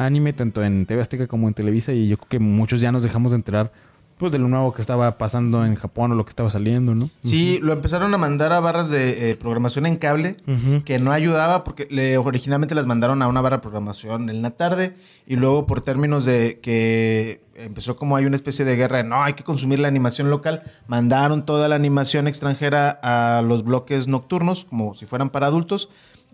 anime 0.00 0.32
tanto 0.32 0.64
en 0.64 0.86
TV 0.86 1.02
Azteca 1.02 1.26
como 1.26 1.46
en 1.46 1.54
Televisa 1.54 1.92
y 1.92 2.08
yo 2.08 2.16
creo 2.16 2.28
que 2.28 2.38
muchos 2.38 2.80
ya 2.80 2.90
nos 2.90 3.02
dejamos 3.02 3.32
de 3.32 3.36
enterar 3.36 3.72
pues 4.16 4.32
de 4.32 4.38
lo 4.38 4.48
nuevo 4.48 4.74
que 4.74 4.82
estaba 4.82 5.16
pasando 5.16 5.64
en 5.64 5.76
Japón 5.76 6.12
o 6.12 6.14
lo 6.14 6.26
que 6.26 6.28
estaba 6.28 6.50
saliendo, 6.50 6.94
¿no? 6.94 7.08
Sí, 7.24 7.58
lo 7.62 7.72
empezaron 7.72 8.12
a 8.12 8.18
mandar 8.18 8.52
a 8.52 8.60
barras 8.60 8.90
de 8.90 9.30
eh, 9.30 9.36
programación 9.36 9.86
en 9.86 9.96
cable, 9.96 10.36
que 10.84 10.98
no 10.98 11.12
ayudaba 11.12 11.64
porque 11.64 11.88
le, 11.90 12.18
originalmente 12.18 12.74
las 12.74 12.84
mandaron 12.84 13.22
a 13.22 13.28
una 13.28 13.40
barra 13.40 13.56
de 13.56 13.62
programación 13.62 14.28
en 14.28 14.42
la 14.42 14.50
tarde 14.50 14.94
y 15.26 15.36
luego 15.36 15.66
por 15.66 15.80
términos 15.80 16.26
de 16.26 16.60
que 16.60 17.40
empezó 17.54 17.96
como 17.96 18.14
hay 18.14 18.26
una 18.26 18.36
especie 18.36 18.66
de 18.66 18.76
guerra 18.76 18.98
de 18.98 19.04
no, 19.04 19.22
hay 19.22 19.32
que 19.32 19.42
consumir 19.42 19.78
la 19.78 19.88
animación 19.88 20.28
local, 20.28 20.64
mandaron 20.86 21.46
toda 21.46 21.68
la 21.68 21.76
animación 21.76 22.28
extranjera 22.28 22.90
a 23.02 23.40
los 23.40 23.64
bloques 23.64 24.06
nocturnos 24.06 24.66
como 24.66 24.94
si 24.94 25.06
fueran 25.06 25.30
para 25.30 25.46
adultos 25.46 25.88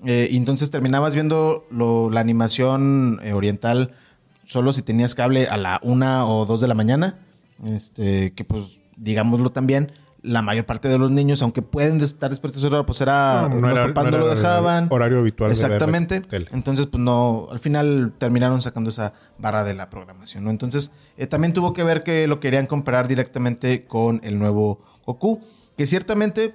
eh, 0.05 0.29
y 0.31 0.37
entonces 0.37 0.71
terminabas 0.71 1.15
viendo 1.15 1.67
lo- 1.71 2.11
la 2.11 2.21
animación 2.21 3.21
eh, 3.23 3.33
oriental 3.33 3.93
solo 4.45 4.73
si 4.73 4.83
tenías 4.83 5.15
cable 5.15 5.49
a 5.49 5.57
la 5.57 5.81
una 5.83 6.27
o 6.27 6.45
dos 6.47 6.61
de 6.61 6.69
la 6.69 6.75
mañana. 6.75 7.19
Este, 7.65 8.33
que 8.35 8.45
pues, 8.45 8.79
digámoslo 8.97 9.51
también, 9.51 9.93
la 10.23 10.43
mayor 10.43 10.67
parte 10.67 10.89
de 10.89 10.99
los 10.99 11.11
niños, 11.11 11.41
aunque 11.43 11.63
pueden 11.63 12.01
estar 12.01 12.31
despiertos 12.31 12.63
a 12.63 12.67
esa 12.67 12.77
hora, 12.77 12.87
pues 12.87 13.01
era, 13.01 13.49
No, 13.49 13.61
no 13.61 13.69
los 13.69 13.77
era- 13.79 13.87
papás 13.95 14.11
no 14.13 14.19
lo 14.19 14.35
dejaban. 14.35 14.89
horario 14.91 15.21
habitual 15.21 15.51
de 15.51 15.55
Exactamente. 15.55 16.23
Entonces, 16.53 16.87
pues 16.87 17.03
no, 17.03 17.49
al 17.51 17.61
final 17.61 18.13
terminaron 18.19 18.61
sacando 18.61 18.91
esa 18.91 19.13
barra 19.39 19.63
de 19.65 19.75
la 19.75 19.89
programación, 19.89 20.45
¿no? 20.45 20.51
Entonces, 20.51 20.91
eh, 21.17 21.27
también 21.27 21.53
tuvo 21.53 21.73
que 21.73 21.85
ver 21.85 22.03
que 22.03 22.27
lo 22.27 22.41
querían 22.41 22.67
comparar 22.67 23.07
directamente 23.09 23.85
con 23.87 24.21
el 24.25 24.39
nuevo 24.39 24.81
Goku, 25.07 25.41
que 25.77 25.87
ciertamente 25.87 26.55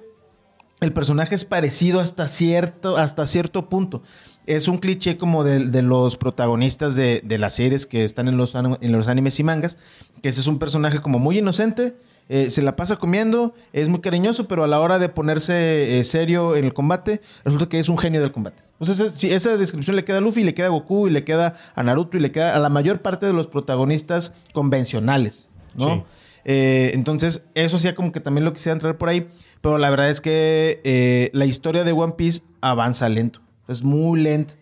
el 0.82 0.92
personaje 0.92 1.34
es 1.34 1.44
parecido 1.44 2.00
hasta 2.00 2.28
cierto, 2.28 2.96
hasta 2.96 3.26
cierto 3.26 3.68
punto. 3.68 4.02
Es 4.46 4.66
un 4.66 4.78
cliché 4.78 5.16
como 5.16 5.44
de, 5.44 5.66
de 5.66 5.82
los 5.82 6.16
protagonistas 6.16 6.96
de, 6.96 7.20
de 7.24 7.38
las 7.38 7.54
series 7.54 7.86
que 7.86 8.02
están 8.02 8.26
en 8.26 8.36
los, 8.36 8.54
en 8.54 8.92
los 8.92 9.06
animes 9.06 9.38
y 9.38 9.44
mangas, 9.44 9.78
que 10.20 10.28
ese 10.28 10.40
es 10.40 10.48
un 10.48 10.58
personaje 10.58 10.98
como 10.98 11.20
muy 11.20 11.38
inocente, 11.38 11.94
eh, 12.28 12.50
se 12.50 12.62
la 12.62 12.74
pasa 12.74 12.96
comiendo, 12.96 13.54
es 13.72 13.88
muy 13.88 14.00
cariñoso, 14.00 14.48
pero 14.48 14.64
a 14.64 14.66
la 14.66 14.80
hora 14.80 14.98
de 14.98 15.08
ponerse 15.08 15.98
eh, 15.98 16.04
serio 16.04 16.56
en 16.56 16.64
el 16.64 16.72
combate, 16.72 17.20
resulta 17.44 17.68
que 17.68 17.78
es 17.78 17.88
un 17.88 17.98
genio 17.98 18.20
del 18.20 18.32
combate. 18.32 18.62
O 18.78 18.84
sea, 18.84 18.94
esa, 18.94 19.16
sí, 19.16 19.30
esa 19.30 19.56
descripción 19.56 19.94
le 19.94 20.04
queda 20.04 20.18
a 20.18 20.20
Luffy, 20.20 20.42
le 20.42 20.54
queda 20.54 20.66
a 20.66 20.70
Goku, 20.70 21.06
y 21.06 21.10
le 21.10 21.22
queda 21.22 21.54
a 21.76 21.82
Naruto, 21.84 22.16
y 22.16 22.20
le 22.20 22.32
queda 22.32 22.56
a 22.56 22.58
la 22.58 22.68
mayor 22.68 23.00
parte 23.00 23.26
de 23.26 23.32
los 23.32 23.46
protagonistas 23.46 24.32
convencionales, 24.52 25.46
¿no? 25.76 25.94
Sí. 25.94 26.02
Eh, 26.44 26.90
entonces, 26.94 27.42
eso 27.54 27.76
hacía 27.76 27.94
como 27.94 28.10
que 28.10 28.18
también 28.18 28.44
lo 28.44 28.52
quisiera 28.52 28.72
entrar 28.72 28.98
por 28.98 29.08
ahí. 29.08 29.28
Pero 29.62 29.78
la 29.78 29.88
verdad 29.90 30.10
es 30.10 30.20
que 30.20 30.80
eh, 30.84 31.30
la 31.32 31.46
historia 31.46 31.84
de 31.84 31.92
One 31.92 32.12
Piece 32.18 32.42
avanza 32.60 33.08
lento. 33.08 33.40
Es 33.68 33.82
muy 33.82 34.20
lenta. 34.20 34.54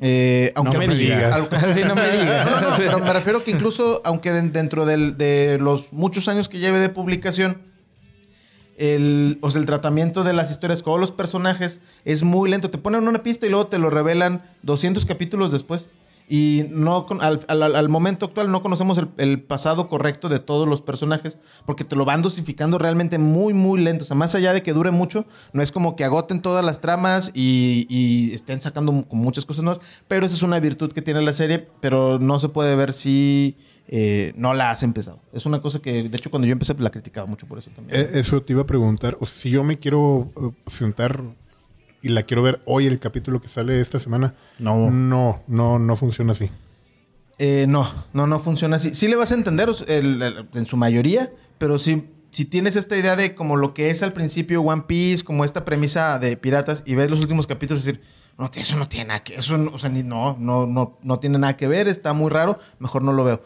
Eh, 0.00 0.52
aunque 0.54 0.78
no 0.78 0.86
me 0.86 0.94
digas. 0.96 1.48
Sí, 1.74 1.82
no 1.84 1.94
me 1.94 2.10
digas. 2.18 2.62
no, 2.62 2.68
pero 2.76 2.98
me 3.00 3.12
refiero 3.12 3.44
que 3.44 3.50
incluso, 3.50 4.00
aunque 4.04 4.32
den- 4.32 4.52
dentro 4.52 4.86
del- 4.86 5.16
de 5.18 5.58
los 5.60 5.92
muchos 5.92 6.28
años 6.28 6.48
que 6.48 6.58
lleve 6.58 6.78
de 6.80 6.88
publicación, 6.88 7.62
el, 8.76 9.38
o 9.42 9.50
sea, 9.50 9.60
el 9.60 9.66
tratamiento 9.66 10.22
de 10.24 10.32
las 10.32 10.50
historias 10.50 10.82
con 10.82 11.00
los 11.00 11.10
personajes 11.10 11.80
es 12.04 12.22
muy 12.22 12.48
lento. 12.48 12.70
Te 12.70 12.78
ponen 12.78 13.08
una 13.08 13.22
pista 13.22 13.46
y 13.46 13.50
luego 13.50 13.66
te 13.66 13.78
lo 13.78 13.90
revelan 13.90 14.42
200 14.62 15.04
capítulos 15.04 15.50
después. 15.52 15.88
Y 16.28 16.66
no 16.70 17.06
al, 17.20 17.40
al- 17.48 17.88
momento 17.88 18.26
actual 18.26 18.52
no 18.52 18.62
conocemos 18.62 19.00
el, 19.16 19.42
pasado 19.42 19.88
correcto 19.88 20.28
de 20.28 20.38
todos 20.40 20.68
los 20.68 20.82
personajes 20.82 21.38
porque 21.64 21.84
te 21.84 21.96
lo 21.96 22.04
van 22.04 22.20
dosificando 22.20 22.76
realmente 22.76 23.18
muy, 23.18 23.54
muy 23.54 23.80
lento. 23.80 24.04
O 24.04 24.06
sea, 24.06 24.16
más 24.16 24.34
allá 24.34 24.52
de 24.52 24.62
que 24.62 24.74
dure 24.74 24.90
mucho, 24.90 25.24
no 25.52 25.62
es 25.62 25.72
como 25.72 25.96
que 25.96 26.04
agoten 26.04 26.42
todas 26.42 26.64
las 26.64 26.80
tramas 26.80 27.30
y, 27.34 27.86
y 27.88 28.34
estén 28.34 28.60
sacando 28.60 28.92
muchas 29.10 29.46
cosas 29.46 29.64
nuevas. 29.64 29.80
Pero 30.06 30.26
esa 30.26 30.36
es 30.36 30.42
una 30.42 30.60
virtud 30.60 30.92
que 30.92 31.00
tiene 31.00 31.22
la 31.22 31.32
serie, 31.32 31.66
pero 31.80 32.18
no 32.18 32.38
se 32.38 32.50
puede 32.50 32.76
ver 32.76 32.92
si 32.92 33.56
eh, 33.88 34.32
no 34.36 34.52
la 34.52 34.70
has 34.70 34.82
empezado. 34.82 35.20
Es 35.32 35.46
una 35.46 35.62
cosa 35.62 35.80
que, 35.80 36.08
de 36.08 36.16
hecho, 36.16 36.30
cuando 36.30 36.46
yo 36.46 36.52
empecé 36.52 36.74
la 36.78 36.90
criticaba 36.90 37.26
mucho 37.26 37.46
por 37.46 37.56
eso 37.58 37.70
también. 37.74 37.98
Eh, 38.00 38.10
eso 38.14 38.42
te 38.42 38.52
iba 38.52 38.62
a 38.62 38.66
preguntar. 38.66 39.16
O 39.20 39.26
sea, 39.26 39.34
si 39.34 39.50
yo 39.50 39.64
me 39.64 39.78
quiero 39.78 40.30
eh, 40.36 40.50
sentar 40.66 41.22
y 42.02 42.08
la 42.08 42.22
quiero 42.24 42.42
ver 42.42 42.60
hoy, 42.64 42.86
el 42.86 42.98
capítulo 42.98 43.40
que 43.40 43.48
sale 43.48 43.80
esta 43.80 43.98
semana, 43.98 44.34
No. 44.58 44.90
no, 44.90 45.42
no, 45.46 45.78
no 45.78 45.96
funciona 45.96 46.32
así. 46.32 46.50
Eh, 47.38 47.66
no, 47.68 47.88
no, 48.12 48.26
no 48.26 48.40
funciona 48.40 48.76
así. 48.76 48.94
Sí 48.94 49.06
le 49.08 49.16
vas 49.16 49.30
a 49.32 49.36
entender 49.36 49.68
el- 49.86 50.22
el- 50.22 50.48
en 50.54 50.66
su 50.66 50.76
mayoría, 50.76 51.32
pero 51.58 51.78
si, 51.78 52.04
si 52.30 52.44
tienes 52.44 52.74
esta 52.76 52.96
idea 52.96 53.14
de 53.16 53.34
como 53.34 53.56
lo 53.56 53.74
que 53.74 53.90
es 53.90 54.02
al 54.02 54.12
principio 54.12 54.60
One 54.62 54.82
Piece, 54.88 55.24
como 55.24 55.44
esta 55.44 55.64
premisa 55.64 56.18
de 56.18 56.36
piratas, 56.36 56.82
y 56.86 56.94
ves 56.96 57.10
los 57.10 57.20
últimos 57.20 57.46
capítulos 57.46 57.84
y 57.84 57.86
decir, 57.86 58.02
no, 58.38 58.50
eso 58.54 58.76
no 58.76 58.88
tiene 58.88 59.06
nada 59.08 59.20
que 59.24 59.36
eso 59.36 59.56
no, 59.56 59.70
o 59.72 59.78
sea, 59.78 59.88
ni- 59.88 60.02
no, 60.02 60.36
no, 60.38 60.66
no, 60.66 60.98
no 61.02 61.18
tiene 61.20 61.38
nada 61.38 61.56
que 61.56 61.68
ver, 61.68 61.86
está 61.88 62.12
muy 62.12 62.30
raro, 62.30 62.58
mejor 62.80 63.02
no 63.02 63.12
lo 63.12 63.22
veo. 63.24 63.42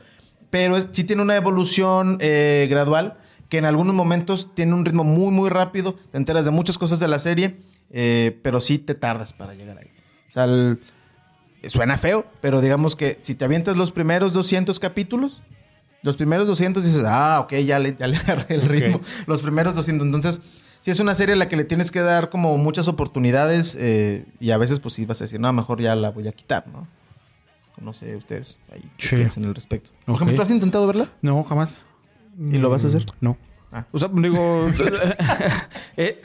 Pero 0.50 0.76
es- 0.76 0.88
sí 0.92 1.04
tiene 1.04 1.22
una 1.22 1.36
evolución 1.36 2.16
eh, 2.20 2.66
gradual, 2.70 3.18
que 3.50 3.58
en 3.58 3.66
algunos 3.66 3.94
momentos 3.94 4.54
tiene 4.54 4.72
un 4.72 4.84
ritmo 4.86 5.04
muy, 5.04 5.30
muy 5.32 5.50
rápido, 5.50 5.94
te 6.10 6.16
enteras 6.16 6.46
de 6.46 6.50
muchas 6.50 6.78
cosas 6.78 6.98
de 6.98 7.08
la 7.08 7.18
serie, 7.18 7.56
eh, 7.92 8.38
pero 8.42 8.60
sí 8.60 8.78
te 8.78 8.94
tardas 8.94 9.32
para 9.32 9.54
llegar 9.54 9.78
ahí. 9.78 9.88
O 10.30 10.32
sea, 10.32 10.44
el- 10.44 10.80
Suena 11.68 11.96
feo, 11.96 12.26
pero 12.40 12.60
digamos 12.60 12.96
que 12.96 13.20
si 13.22 13.36
te 13.36 13.44
avientas 13.44 13.76
los 13.76 13.92
primeros 13.92 14.32
200 14.32 14.80
capítulos, 14.80 15.42
los 16.02 16.16
primeros 16.16 16.48
200 16.48 16.82
dices, 16.84 17.04
ah, 17.06 17.38
ok, 17.38 17.52
ya 17.64 17.78
le, 17.78 17.94
ya 17.94 18.08
le 18.08 18.16
agarré 18.18 18.56
el 18.56 18.62
ritmo. 18.62 19.00
Los 19.28 19.42
primeros 19.42 19.76
200. 19.76 20.04
Entonces, 20.04 20.40
si 20.80 20.90
es 20.90 20.98
una 20.98 21.14
serie 21.14 21.34
a 21.34 21.36
la 21.38 21.46
que 21.46 21.54
le 21.54 21.62
tienes 21.62 21.92
que 21.92 22.00
dar 22.00 22.30
como 22.30 22.58
muchas 22.58 22.88
oportunidades 22.88 23.76
eh, 23.78 24.24
y 24.40 24.50
a 24.50 24.56
veces 24.56 24.80
pues 24.80 24.94
sí 24.94 25.06
vas 25.06 25.20
a 25.20 25.24
decir, 25.26 25.38
no, 25.38 25.52
mejor 25.52 25.80
ya 25.80 25.94
la 25.94 26.10
voy 26.10 26.26
a 26.26 26.32
quitar, 26.32 26.66
¿no? 26.66 26.88
No 27.80 27.92
sé 27.94 28.16
ustedes 28.16 28.58
ahí 28.72 28.82
qué 28.96 29.06
Sí. 29.06 29.14
piensan 29.16 29.44
al 29.44 29.54
respecto. 29.54 29.90
Por 30.04 30.16
Ok. 30.16 30.22
ejemplo, 30.22 30.36
¿tú 30.38 30.42
has 30.42 30.50
intentado 30.50 30.84
verla? 30.88 31.10
No, 31.22 31.44
jamás. 31.44 31.76
¿Y 32.40 32.58
lo 32.58 32.70
vas 32.70 32.82
a 32.82 32.88
hacer? 32.88 33.06
No. 33.20 33.36
Ah. 33.72 33.86
O 33.90 33.98
sea, 33.98 34.10
digo. 34.12 34.68
eh, 35.96 36.20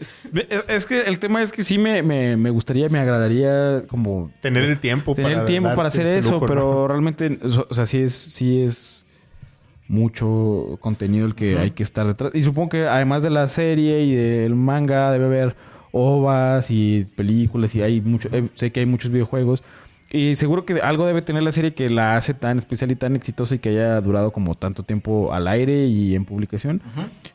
es 0.67 0.85
que 0.85 1.01
el 1.01 1.17
tema 1.17 1.41
es 1.41 1.53
que 1.53 1.63
sí 1.63 1.77
me, 1.77 2.03
me, 2.03 2.35
me 2.35 2.49
gustaría, 2.49 2.89
me 2.89 2.99
agradaría 2.99 3.83
como 3.87 4.31
Tener 4.41 4.63
el 4.65 4.77
tiempo 4.79 5.15
tener 5.15 5.33
para 5.33 5.45
tiempo 5.45 5.69
para 5.69 5.83
darte 5.83 5.99
hacer 5.99 6.07
eso, 6.07 6.33
lujo, 6.33 6.45
pero 6.45 6.73
¿no? 6.73 6.87
realmente, 6.89 7.39
o 7.41 7.73
sea, 7.73 7.85
sí 7.85 8.01
es, 8.01 8.13
sí 8.13 8.61
es 8.61 9.07
mucho 9.87 10.77
contenido 10.81 11.25
el 11.25 11.35
que 11.35 11.57
hay 11.57 11.71
que 11.71 11.83
estar 11.83 12.05
detrás. 12.05 12.35
Y 12.35 12.43
supongo 12.43 12.69
que 12.69 12.87
además 12.87 13.23
de 13.23 13.29
la 13.29 13.47
serie 13.47 14.01
y 14.03 14.13
del 14.13 14.55
manga, 14.55 15.11
debe 15.13 15.25
haber 15.25 15.55
ovas 15.91 16.69
y 16.69 17.05
películas 17.15 17.73
y 17.75 17.81
hay 17.81 18.01
mucho, 18.01 18.27
eh, 18.33 18.49
sé 18.55 18.71
que 18.71 18.81
hay 18.81 18.85
muchos 18.85 19.09
videojuegos. 19.09 19.63
Y 20.11 20.35
seguro 20.37 20.65
que 20.65 20.75
algo 20.75 21.05
debe 21.05 21.21
tener 21.21 21.43
la 21.43 21.51
serie 21.51 21.73
que 21.73 21.89
la 21.89 22.15
hace 22.15 22.33
tan 22.33 22.57
especial 22.57 22.91
y 22.91 22.95
tan 22.95 23.15
exitosa 23.15 23.55
y 23.55 23.59
que 23.59 23.69
haya 23.69 23.99
durado 23.99 24.31
como 24.31 24.55
tanto 24.55 24.83
tiempo 24.83 25.33
al 25.33 25.47
aire 25.47 25.85
y 25.85 26.15
en 26.15 26.25
publicación. 26.25 26.81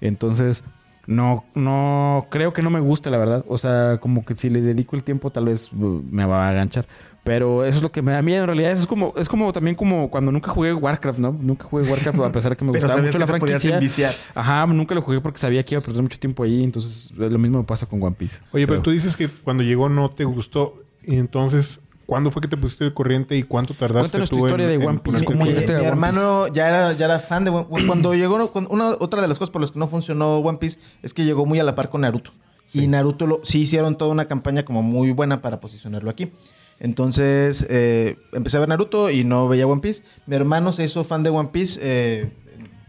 Entonces, 0.01 0.65
no, 1.07 1.45
no, 1.55 2.27
creo 2.31 2.53
que 2.53 2.63
no 2.63 2.71
me 2.71 2.81
gusta, 2.81 3.11
la 3.11 3.19
verdad. 3.19 3.45
O 3.49 3.59
sea, 3.59 3.99
como 4.01 4.25
que 4.25 4.35
si 4.35 4.49
le 4.49 4.61
dedico 4.61 4.97
el 4.97 5.03
tiempo, 5.03 5.31
tal 5.31 5.47
vez 5.47 5.71
uh, 5.73 6.03
me 6.11 6.25
va 6.25 6.47
a 6.47 6.51
aganchar. 6.51 6.87
Pero 7.25 7.65
eso 7.65 7.77
es 7.79 7.83
lo 7.83 7.93
que 7.93 8.03
me 8.03 8.13
da 8.13 8.23
miedo 8.23 8.41
en 8.41 8.47
realidad. 8.47 8.73
Eso 8.73 8.83
es 8.83 8.87
como, 8.87 9.13
es 9.17 9.29
como 9.29 9.53
también 9.53 9.77
como 9.77 10.11
cuando 10.11 10.33
nunca 10.33 10.51
jugué 10.51 10.73
Warcraft, 10.73 11.19
¿no? 11.21 11.33
Nunca 11.33 11.65
jugué 11.65 11.89
Warcraft 11.89 12.19
a 12.19 12.33
pesar 12.33 12.51
de 12.51 12.57
que 12.57 12.65
me 12.65 12.73
Pero 12.73 12.87
gustaba 12.87 13.03
mucho 13.03 13.13
que 13.13 13.19
la 13.19 13.27
te 13.27 13.59
franquicia. 13.59 14.11
Ajá, 14.35 14.67
nunca 14.67 14.95
lo 14.95 15.03
jugué 15.03 15.21
porque 15.21 15.39
sabía 15.39 15.65
que 15.65 15.75
iba 15.75 15.81
a 15.81 15.85
perder 15.85 16.03
mucho 16.03 16.19
tiempo 16.19 16.43
ahí. 16.43 16.65
Entonces, 16.65 17.13
lo 17.13 17.39
mismo 17.39 17.59
me 17.59 17.65
pasa 17.65 17.87
con 17.87 18.03
One 18.03 18.17
Piece. 18.19 18.39
Oye, 18.53 18.67
pero 18.67 18.79
Creo. 18.79 18.83
tú 18.83 18.91
dices 18.91 19.15
que 19.15 19.29
cuando 19.29 19.63
llegó 19.63 19.89
no 19.89 20.11
te 20.11 20.25
gustó. 20.25 20.83
Y 21.05 21.17
entonces, 21.17 21.81
¿cuándo 22.07 22.31
fue 22.31 22.43
que 22.43 22.49
te 22.49 22.57
pusiste 22.57 22.85
el 22.85 22.95
corriente 22.95 23.37
y 23.37 23.43
cuánto 23.43 23.75
tardaste 23.75 24.03
Cuéntanos 24.19 24.31
tu 24.31 24.37
tú 24.39 24.47
historia 24.47 24.67
de 24.67 24.77
One 24.79 24.99
Piece, 25.01 25.19
Mi, 25.21 25.25
con- 25.25 25.35
¿cómo 25.39 25.45
mi- 25.47 25.53
mi 25.57 25.65
One 25.65 25.85
hermano 25.85 26.49
ya 26.49 26.69
era, 26.69 26.93
ya 26.93 27.05
era 27.07 27.19
fan 27.21 27.45
de 27.45 27.51
One- 27.51 27.87
cuando 27.87 28.15
llegó. 28.15 28.51
Cuando- 28.53 28.71
una 28.71 28.91
otra 28.91 29.21
de 29.23 29.29
las 29.29 29.39
cosas 29.39 29.51
por 29.51 29.61
las 29.61 29.71
que 29.71 29.79
no 29.79 29.89
funcionó 29.89 30.39
One 30.39 30.59
Piece 30.59 30.79
es 31.03 31.15
que 31.15 31.25
llegó 31.25 31.47
muy 31.47 31.59
a 31.59 31.65
la 31.65 31.75
par 31.75 31.89
con 31.91 32.01
Naruto. 32.03 32.33
Y 32.75 32.87
Naruto 32.87 33.27
lo, 33.27 33.41
sí 33.45 33.61
hicieron 33.63 33.97
toda 33.99 34.11
una 34.11 34.27
campaña 34.27 34.65
como 34.65 34.83
muy 34.83 35.13
buena 35.13 35.43
para 35.43 35.61
posicionarlo 35.61 36.11
aquí. 36.11 36.33
Entonces 36.81 37.67
eh, 37.71 38.17
empecé 38.33 38.57
a 38.57 38.61
ver 38.61 38.69
Naruto 38.69 39.11
y 39.11 39.25
no 39.25 39.47
veía 39.49 39.67
One 39.67 39.81
Piece. 39.81 40.03
Mi 40.27 40.35
hermano 40.37 40.73
se 40.73 40.85
hizo 40.85 41.05
fan 41.05 41.23
de 41.23 41.31
One 41.31 41.51
Piece 41.53 41.79
eh, 41.83 42.31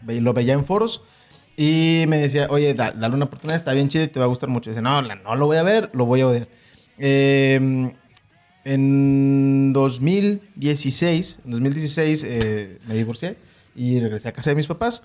lo 0.07 0.33
veía 0.33 0.53
en 0.53 0.65
foros 0.65 1.01
Y 1.55 2.05
me 2.07 2.17
decía, 2.17 2.47
oye, 2.49 2.73
da- 2.73 2.91
dale 2.93 3.13
una 3.13 3.25
oportunidad, 3.25 3.55
está 3.57 3.73
bien 3.73 3.87
chido 3.87 4.03
y 4.05 4.07
te 4.07 4.19
va 4.19 4.25
a 4.25 4.27
gustar 4.27 4.49
mucho. 4.49 4.69
Y 4.69 4.73
dice, 4.73 4.81
no, 4.81 5.01
la- 5.03 5.15
no 5.15 5.35
lo 5.35 5.45
voy 5.45 5.57
a 5.57 5.63
ver, 5.63 5.91
lo 5.93 6.05
voy 6.05 6.21
a 6.21 6.27
odiar. 6.27 6.47
Eh, 6.97 7.93
en 8.65 9.73
2016, 9.73 11.39
en 11.45 11.51
2016 11.51 12.23
eh, 12.23 12.79
me 12.87 12.95
divorcié 12.95 13.37
y 13.75 13.99
regresé 13.99 14.29
a 14.29 14.33
casa 14.33 14.51
de 14.51 14.55
mis 14.55 14.67
papás. 14.67 15.03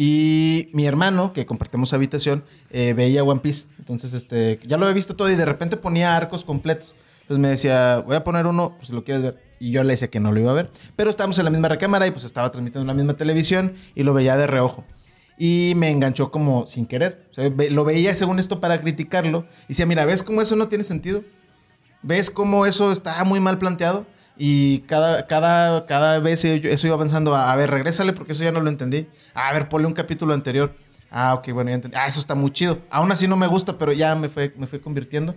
Y 0.00 0.68
mi 0.72 0.86
hermano, 0.86 1.32
que 1.32 1.44
compartimos 1.44 1.92
habitación, 1.92 2.44
eh, 2.70 2.94
veía 2.94 3.24
One 3.24 3.40
Piece. 3.40 3.66
Entonces, 3.80 4.14
este, 4.14 4.60
ya 4.64 4.76
lo 4.76 4.86
había 4.86 4.94
visto 4.94 5.16
todo 5.16 5.28
y 5.28 5.34
de 5.34 5.44
repente 5.44 5.76
ponía 5.76 6.16
arcos 6.16 6.44
completos. 6.44 6.94
Entonces 7.22 7.42
me 7.42 7.48
decía, 7.48 7.98
voy 8.06 8.14
a 8.14 8.22
poner 8.22 8.46
uno, 8.46 8.76
pues 8.76 8.88
si 8.88 8.92
lo 8.92 9.02
quieres 9.02 9.22
ver. 9.22 9.42
Y 9.58 9.72
yo 9.72 9.82
le 9.82 9.94
decía 9.94 10.08
que 10.08 10.20
no 10.20 10.30
lo 10.30 10.38
iba 10.38 10.52
a 10.52 10.54
ver. 10.54 10.70
Pero 10.94 11.10
estábamos 11.10 11.36
en 11.38 11.46
la 11.46 11.50
misma 11.50 11.68
recámara 11.68 12.06
y 12.06 12.12
pues 12.12 12.24
estaba 12.24 12.50
transmitiendo 12.52 12.82
en 12.82 12.86
la 12.86 12.94
misma 12.94 13.16
televisión 13.16 13.74
y 13.96 14.04
lo 14.04 14.14
veía 14.14 14.36
de 14.36 14.46
reojo. 14.46 14.84
Y 15.36 15.72
me 15.76 15.90
enganchó 15.90 16.30
como 16.30 16.66
sin 16.66 16.86
querer. 16.86 17.26
O 17.32 17.34
sea, 17.34 17.50
lo 17.70 17.84
veía 17.84 18.14
según 18.14 18.38
esto 18.38 18.60
para 18.60 18.80
criticarlo. 18.80 19.46
Y 19.64 19.68
decía, 19.70 19.84
mira, 19.84 20.04
¿ves 20.04 20.22
cómo 20.22 20.40
eso 20.42 20.54
no 20.54 20.68
tiene 20.68 20.84
sentido? 20.84 21.24
¿Ves 22.02 22.30
cómo 22.30 22.66
eso 22.66 22.92
está 22.92 23.22
muy 23.24 23.40
mal 23.40 23.58
planteado? 23.58 24.06
Y 24.36 24.80
cada, 24.80 25.26
cada, 25.26 25.84
cada 25.86 26.20
vez 26.20 26.44
eso 26.44 26.86
iba 26.86 26.94
avanzando. 26.94 27.34
A, 27.34 27.52
a 27.52 27.56
ver, 27.56 27.70
regrésale 27.70 28.12
porque 28.12 28.32
eso 28.32 28.44
ya 28.44 28.52
no 28.52 28.60
lo 28.60 28.70
entendí. 28.70 29.08
A 29.34 29.52
ver, 29.52 29.68
ponle 29.68 29.86
un 29.88 29.94
capítulo 29.94 30.32
anterior. 30.32 30.74
Ah, 31.10 31.34
ok, 31.34 31.52
bueno, 31.52 31.70
ya 31.70 31.76
entendí. 31.76 31.96
Ah, 31.98 32.06
eso 32.06 32.20
está 32.20 32.34
muy 32.34 32.50
chido. 32.52 32.80
Aún 32.90 33.10
así 33.10 33.26
no 33.26 33.36
me 33.36 33.46
gusta, 33.46 33.78
pero 33.78 33.92
ya 33.92 34.14
me 34.14 34.28
fue, 34.28 34.54
me 34.56 34.66
fue 34.66 34.80
convirtiendo. 34.80 35.34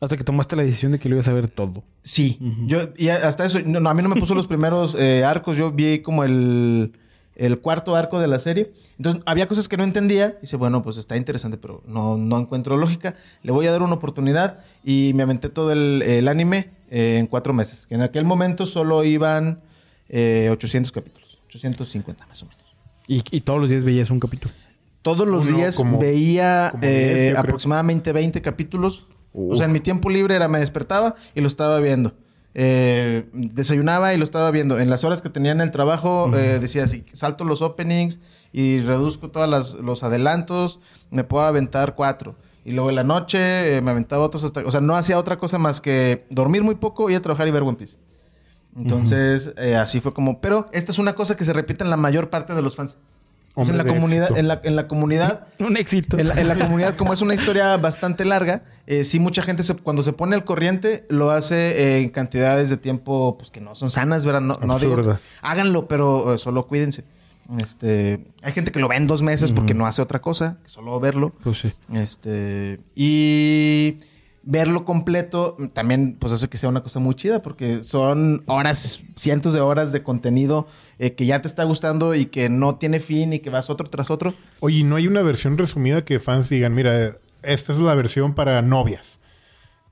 Hasta 0.00 0.16
que 0.16 0.24
tomaste 0.24 0.54
la 0.54 0.62
decisión 0.62 0.92
de 0.92 0.98
que 0.98 1.08
lo 1.08 1.14
ibas 1.14 1.28
a 1.28 1.32
ver 1.32 1.48
todo. 1.48 1.82
Sí, 2.02 2.38
yo 2.66 2.78
y 2.96 3.08
hasta 3.08 3.46
eso, 3.46 3.58
no, 3.64 3.80
no, 3.80 3.88
a 3.88 3.94
mí 3.94 4.02
no 4.02 4.08
me 4.08 4.20
puso 4.20 4.34
los 4.34 4.46
primeros 4.46 4.94
eh, 4.98 5.24
arcos, 5.24 5.56
yo 5.56 5.72
vi 5.72 6.02
como 6.02 6.24
el, 6.24 6.92
el 7.36 7.58
cuarto 7.60 7.96
arco 7.96 8.20
de 8.20 8.28
la 8.28 8.38
serie. 8.38 8.72
Entonces 8.96 9.22
había 9.26 9.46
cosas 9.48 9.68
que 9.68 9.76
no 9.76 9.84
entendía. 9.84 10.36
Y 10.38 10.42
dice, 10.42 10.56
bueno, 10.56 10.82
pues 10.82 10.96
está 10.96 11.16
interesante, 11.16 11.58
pero 11.58 11.82
no, 11.86 12.16
no 12.16 12.38
encuentro 12.38 12.76
lógica. 12.76 13.14
Le 13.42 13.52
voy 13.52 13.66
a 13.66 13.72
dar 13.72 13.82
una 13.82 13.94
oportunidad 13.94 14.58
y 14.84 15.12
me 15.14 15.22
aventé 15.24 15.48
todo 15.48 15.72
el, 15.72 16.02
el 16.02 16.28
anime 16.28 16.70
eh, 16.90 17.16
en 17.18 17.26
cuatro 17.26 17.52
meses. 17.52 17.86
Que 17.86 17.94
en 17.96 18.02
aquel 18.02 18.24
momento 18.24 18.66
solo 18.66 19.02
iban 19.04 19.60
eh, 20.08 20.48
800 20.52 20.92
capítulos, 20.92 21.38
850 21.48 22.26
más 22.26 22.42
o 22.42 22.46
menos. 22.46 22.62
Y, 23.06 23.22
y 23.36 23.40
todos 23.40 23.60
los 23.60 23.70
días 23.70 23.82
veías 23.84 24.10
un 24.10 24.20
capítulo. 24.20 24.52
Todos 25.02 25.28
los 25.28 25.46
Uno, 25.46 25.56
días 25.58 25.76
como- 25.76 25.98
veía 25.98 26.68
como 26.70 26.80
10, 26.82 26.92
eh, 26.92 27.26
creo. 27.30 27.40
aproximadamente 27.40 28.12
20 28.12 28.40
capítulos. 28.40 29.06
Uh. 29.34 29.52
O 29.52 29.56
sea, 29.56 29.66
en 29.66 29.72
mi 29.72 29.80
tiempo 29.80 30.08
libre 30.08 30.34
era 30.36 30.48
me 30.48 30.58
despertaba 30.60 31.14
y 31.34 31.40
lo 31.42 31.48
estaba 31.48 31.78
viendo. 31.80 32.14
Eh, 32.56 33.26
desayunaba 33.32 34.14
y 34.14 34.16
lo 34.16 34.24
estaba 34.24 34.50
viendo. 34.52 34.78
En 34.78 34.88
las 34.88 35.02
horas 35.04 35.20
que 35.20 35.28
tenía 35.28 35.52
en 35.52 35.60
el 35.60 35.72
trabajo 35.72 36.30
eh, 36.34 36.60
decía 36.60 36.84
así, 36.84 37.04
salto 37.12 37.44
los 37.44 37.62
openings 37.62 38.20
y 38.52 38.80
reduzco 38.80 39.30
todos 39.30 39.80
los 39.80 40.02
adelantos, 40.04 40.80
me 41.10 41.24
puedo 41.24 41.44
aventar 41.44 41.96
cuatro. 41.96 42.36
Y 42.64 42.72
luego 42.72 42.88
en 42.90 42.96
la 42.96 43.04
noche 43.04 43.76
eh, 43.76 43.82
me 43.82 43.90
aventaba 43.90 44.24
otros 44.24 44.44
hasta... 44.44 44.60
O 44.64 44.70
sea, 44.70 44.80
no 44.80 44.96
hacía 44.96 45.18
otra 45.18 45.38
cosa 45.38 45.58
más 45.58 45.80
que 45.80 46.26
dormir 46.30 46.62
muy 46.62 46.76
poco, 46.76 47.10
ir 47.10 47.16
a 47.16 47.20
trabajar 47.20 47.48
y 47.48 47.50
ver 47.50 47.62
One 47.62 47.76
Piece. 47.76 47.98
Entonces, 48.76 49.54
así 49.78 50.00
fue 50.00 50.12
como... 50.12 50.40
Pero 50.40 50.68
esta 50.72 50.90
es 50.90 50.98
una 50.98 51.14
cosa 51.14 51.36
que 51.36 51.44
se 51.44 51.52
repite 51.52 51.84
en 51.84 51.90
la 51.90 51.96
mayor 51.96 52.30
parte 52.30 52.54
de 52.54 52.62
los 52.62 52.74
fans. 52.74 52.96
Sea, 53.54 53.64
en 53.72 53.78
la 53.78 53.84
comunidad, 53.84 54.36
en 54.36 54.48
la, 54.48 54.60
en 54.64 54.74
la 54.76 54.88
comunidad, 54.88 55.46
Un 55.60 55.76
éxito. 55.76 56.18
en 56.18 56.28
la, 56.28 56.34
en 56.34 56.48
la 56.48 56.56
comunidad, 56.56 56.96
como 56.96 57.12
es 57.12 57.20
una 57.22 57.34
historia 57.34 57.76
bastante 57.76 58.24
larga, 58.24 58.62
eh, 58.86 59.04
sí 59.04 59.20
mucha 59.20 59.42
gente 59.42 59.62
se- 59.62 59.76
cuando 59.76 60.02
se 60.02 60.12
pone 60.12 60.34
al 60.34 60.44
corriente 60.44 61.06
lo 61.08 61.30
hace 61.30 61.54
eh, 61.80 62.02
en 62.02 62.10
cantidades 62.10 62.68
de 62.70 62.76
tiempo 62.78 63.36
pues 63.38 63.50
que 63.50 63.60
no 63.60 63.74
son 63.76 63.90
sanas, 63.92 64.24
¿verdad? 64.26 64.40
No, 64.40 64.58
no 64.64 64.78
digo, 64.80 65.18
háganlo, 65.42 65.86
pero 65.86 66.34
eh, 66.34 66.38
solo 66.38 66.66
cuídense. 66.66 67.04
Este, 67.58 68.24
hay 68.42 68.52
gente 68.52 68.72
que 68.72 68.80
lo 68.80 68.88
ve 68.88 68.96
en 68.96 69.06
dos 69.06 69.20
meses 69.22 69.52
porque 69.52 69.74
no 69.74 69.86
hace 69.86 70.00
otra 70.02 70.20
cosa, 70.22 70.58
que 70.62 70.68
solo 70.70 70.98
verlo. 70.98 71.32
Pues 71.44 71.58
sí. 71.58 71.72
Este, 71.92 72.80
y 72.96 73.98
verlo 74.46 74.84
completo 74.84 75.56
también 75.72 76.16
pues 76.18 76.32
hace 76.32 76.48
que 76.48 76.58
sea 76.58 76.68
una 76.68 76.82
cosa 76.82 76.98
muy 77.00 77.14
chida 77.14 77.40
porque 77.42 77.82
son 77.82 78.42
horas, 78.46 79.00
cientos 79.16 79.52
de 79.54 79.60
horas 79.60 79.90
de 79.92 80.02
contenido 80.02 80.66
eh, 80.98 81.14
que 81.14 81.26
ya 81.26 81.40
te 81.40 81.48
está 81.48 81.64
gustando 81.64 82.14
y 82.14 82.26
que 82.26 82.48
no 82.48 82.76
tiene 82.76 83.00
fin 83.00 83.32
y 83.32 83.38
que 83.38 83.50
vas 83.50 83.70
otro 83.70 83.88
tras 83.88 84.10
otro. 84.10 84.34
Oye, 84.60 84.78
¿y 84.78 84.82
¿no 84.84 84.96
hay 84.96 85.06
una 85.06 85.22
versión 85.22 85.56
resumida 85.56 86.04
que 86.04 86.20
fans 86.20 86.48
digan, 86.48 86.74
mira, 86.74 87.16
esta 87.42 87.72
es 87.72 87.78
la 87.78 87.94
versión 87.94 88.34
para 88.34 88.60
novias? 88.62 89.18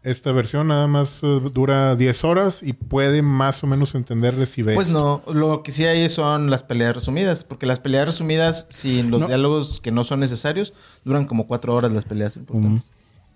Esta 0.04 0.32
versión 0.32 0.66
nada 0.66 0.88
más 0.88 1.20
eh, 1.22 1.40
dura 1.52 1.94
10 1.94 2.24
horas 2.24 2.62
y 2.64 2.72
puede 2.72 3.22
más 3.22 3.62
o 3.62 3.68
menos 3.68 3.94
entenderle 3.94 4.46
si 4.46 4.62
ves. 4.62 4.74
Pues 4.74 4.88
no, 4.88 5.22
lo 5.32 5.62
que 5.62 5.70
sí 5.70 5.84
hay 5.84 6.08
son 6.08 6.50
las 6.50 6.64
peleas 6.64 6.94
resumidas, 6.96 7.44
porque 7.44 7.66
las 7.66 7.78
peleas 7.78 8.06
resumidas 8.06 8.66
sin 8.68 9.12
los 9.12 9.20
No. 9.20 9.26
diálogos 9.28 9.80
que 9.80 9.92
no 9.92 10.02
son 10.02 10.18
necesarios 10.18 10.74
duran 11.04 11.24
como 11.26 11.46
cuatro 11.46 11.72
horas 11.74 11.92
las 11.92 12.04
peleas 12.04 12.36
importantes. 12.36 12.90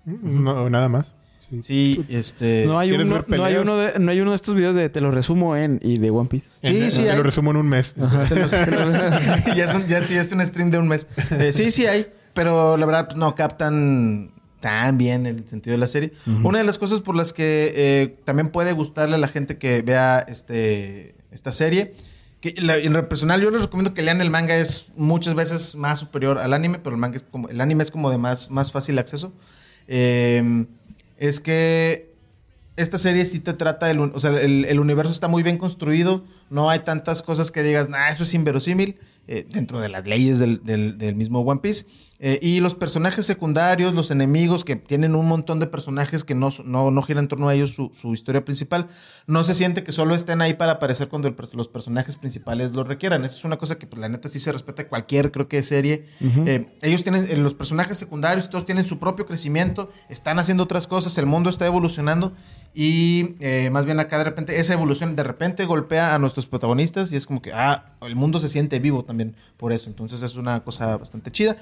No, 0.06 0.70
nada 0.70 0.88
más. 0.88 1.14
Sí. 1.50 1.60
Sí, 1.62 2.04
este... 2.08 2.64
No 2.66 2.78
hay, 2.78 2.88
¿Quieres 2.88 3.06
uno, 3.06 3.24
ver 3.28 3.38
no, 3.38 3.44
hay 3.44 3.54
uno 3.56 3.76
de, 3.76 3.98
no 4.00 4.10
hay 4.10 4.20
uno 4.20 4.30
de 4.30 4.36
estos 4.36 4.54
videos 4.56 4.74
de 4.74 4.88
te 4.88 5.00
lo 5.00 5.10
resumo 5.12 5.54
en 5.56 5.78
y 5.82 5.98
de 5.98 6.10
One 6.10 6.28
Piece. 6.28 6.50
Sí, 6.62 6.80
En- 6.82 6.90
sí 6.90 7.02
Te 7.04 7.10
hay. 7.10 7.16
lo 7.18 7.22
resumo 7.22 7.50
en 7.52 7.56
un 7.58 7.68
mes. 7.68 7.94
Los- 7.96 8.50
ya, 9.56 9.64
es 9.64 9.74
un- 9.74 9.86
ya 9.86 10.00
sí 10.00 10.14
es 10.16 10.32
un 10.32 10.44
stream 10.44 10.70
de 10.70 10.78
un 10.78 10.88
mes. 10.88 11.06
Eh, 11.38 11.52
sí, 11.52 11.70
sí 11.70 11.86
hay, 11.86 12.06
pero 12.34 12.76
la 12.76 12.84
verdad 12.86 13.06
pues, 13.06 13.16
no 13.16 13.34
captan 13.36 14.32
tan 14.60 14.98
bien 14.98 15.26
el 15.26 15.46
sentido 15.48 15.72
de 15.72 15.78
la 15.78 15.86
serie. 15.86 16.12
Una 16.42 16.58
de 16.58 16.64
las 16.64 16.78
cosas 16.78 17.00
por 17.00 17.14
las 17.14 17.32
que 17.32 17.72
eh, 17.76 18.16
también 18.24 18.48
puede 18.48 18.72
gustarle 18.72 19.14
a 19.14 19.18
la 19.18 19.28
gente 19.28 19.56
que 19.58 19.82
vea 19.82 20.24
este, 20.26 21.14
esta 21.30 21.52
serie, 21.52 21.94
que 22.40 22.54
la- 22.58 22.76
en 22.76 22.92
lo 22.92 23.08
personal 23.08 23.40
yo 23.40 23.50
les 23.52 23.62
recomiendo 23.62 23.94
que 23.94 24.02
lean 24.02 24.20
el 24.20 24.30
manga, 24.30 24.56
es 24.56 24.86
muchas 24.96 25.34
veces 25.34 25.76
más 25.76 26.00
superior 26.00 26.38
al 26.38 26.52
anime, 26.54 26.80
pero 26.80 26.96
el 26.96 27.00
manga 27.00 27.16
es 27.18 27.22
como, 27.30 27.48
el 27.48 27.60
anime 27.60 27.84
es 27.84 27.92
como 27.92 28.10
de 28.10 28.18
más, 28.18 28.50
más 28.50 28.72
fácil 28.72 28.98
acceso. 28.98 29.32
Eh, 29.88 30.66
es 31.18 31.40
que 31.40 32.10
esta 32.76 32.98
serie 32.98 33.24
sí 33.24 33.40
te 33.40 33.54
trata, 33.54 33.90
el, 33.90 33.98
o 33.98 34.20
sea, 34.20 34.38
el, 34.40 34.64
el 34.66 34.80
universo 34.80 35.12
está 35.12 35.28
muy 35.28 35.42
bien 35.42 35.58
construido, 35.58 36.24
no 36.50 36.70
hay 36.70 36.80
tantas 36.80 37.22
cosas 37.22 37.50
que 37.50 37.62
digas, 37.62 37.88
nah, 37.88 38.08
eso 38.08 38.22
es 38.22 38.34
inverosímil, 38.34 38.96
eh, 39.28 39.44
dentro 39.50 39.80
de 39.80 39.88
las 39.88 40.06
leyes 40.06 40.38
del, 40.38 40.62
del- 40.64 40.98
del 40.98 41.14
mismo 41.16 41.40
One 41.40 41.60
Piece. 41.60 41.84
Eh, 42.18 42.38
y 42.40 42.60
los 42.60 42.74
personajes 42.74 43.26
secundarios, 43.26 43.92
los 43.92 44.10
enemigos, 44.10 44.64
que 44.64 44.74
tienen 44.76 45.14
un 45.14 45.26
montón 45.26 45.60
de 45.60 45.66
personajes 45.66 46.24
que 46.24 46.34
no, 46.34 46.48
no, 46.64 46.90
no 46.90 47.02
gira 47.02 47.20
en 47.20 47.28
torno 47.28 47.48
a 47.48 47.54
ellos 47.54 47.72
su, 47.74 47.90
su 47.92 48.14
historia 48.14 48.42
principal, 48.42 48.86
no 49.26 49.44
se 49.44 49.52
siente 49.52 49.82
que 49.84 49.92
solo 49.92 50.14
estén 50.14 50.40
ahí 50.40 50.54
para 50.54 50.72
aparecer 50.72 51.08
cuando 51.08 51.28
el 51.28 51.36
los 51.52 51.68
personajes 51.68 52.16
principales 52.16 52.72
lo 52.72 52.84
requieran. 52.84 53.24
Esa 53.24 53.34
es 53.36 53.44
una 53.44 53.58
cosa 53.58 53.76
que, 53.76 53.86
pues, 53.86 54.00
la 54.00 54.08
neta, 54.08 54.28
sí 54.30 54.38
se 54.38 54.50
respeta 54.52 54.88
cualquier, 54.88 55.30
creo 55.30 55.46
que, 55.48 55.62
serie. 55.62 56.06
Eh, 56.46 56.72
ellos 56.80 57.02
tienen, 57.02 57.26
eh, 57.28 57.36
los 57.36 57.52
personajes 57.52 57.98
secundarios, 57.98 58.48
todos 58.48 58.64
tienen 58.64 58.86
su 58.86 58.98
propio 58.98 59.26
crecimiento, 59.26 59.90
están 60.08 60.38
haciendo 60.38 60.62
otras 60.62 60.86
cosas, 60.86 61.18
el 61.18 61.26
mundo 61.26 61.50
está 61.50 61.66
evolucionando 61.66 62.32
y 62.74 63.34
más 63.72 63.86
bien 63.86 63.98
acá 64.00 64.18
de 64.18 64.24
repente 64.24 64.58
esa 64.60 64.74
evolución 64.74 65.16
de 65.16 65.22
repente 65.22 65.64
golpea 65.64 66.14
a 66.14 66.18
nuestros 66.36 66.46
protagonistas 66.46 67.12
y 67.12 67.16
es 67.16 67.26
como 67.26 67.40
que, 67.42 67.52
ah, 67.52 67.92
el 68.02 68.14
mundo 68.16 68.38
se 68.38 68.48
siente 68.48 68.78
vivo 68.78 69.04
también 69.04 69.34
por 69.56 69.72
eso. 69.72 69.88
Entonces 69.88 70.22
es 70.22 70.36
una 70.36 70.62
cosa 70.62 70.96
bastante 70.96 71.30
chida. 71.32 71.56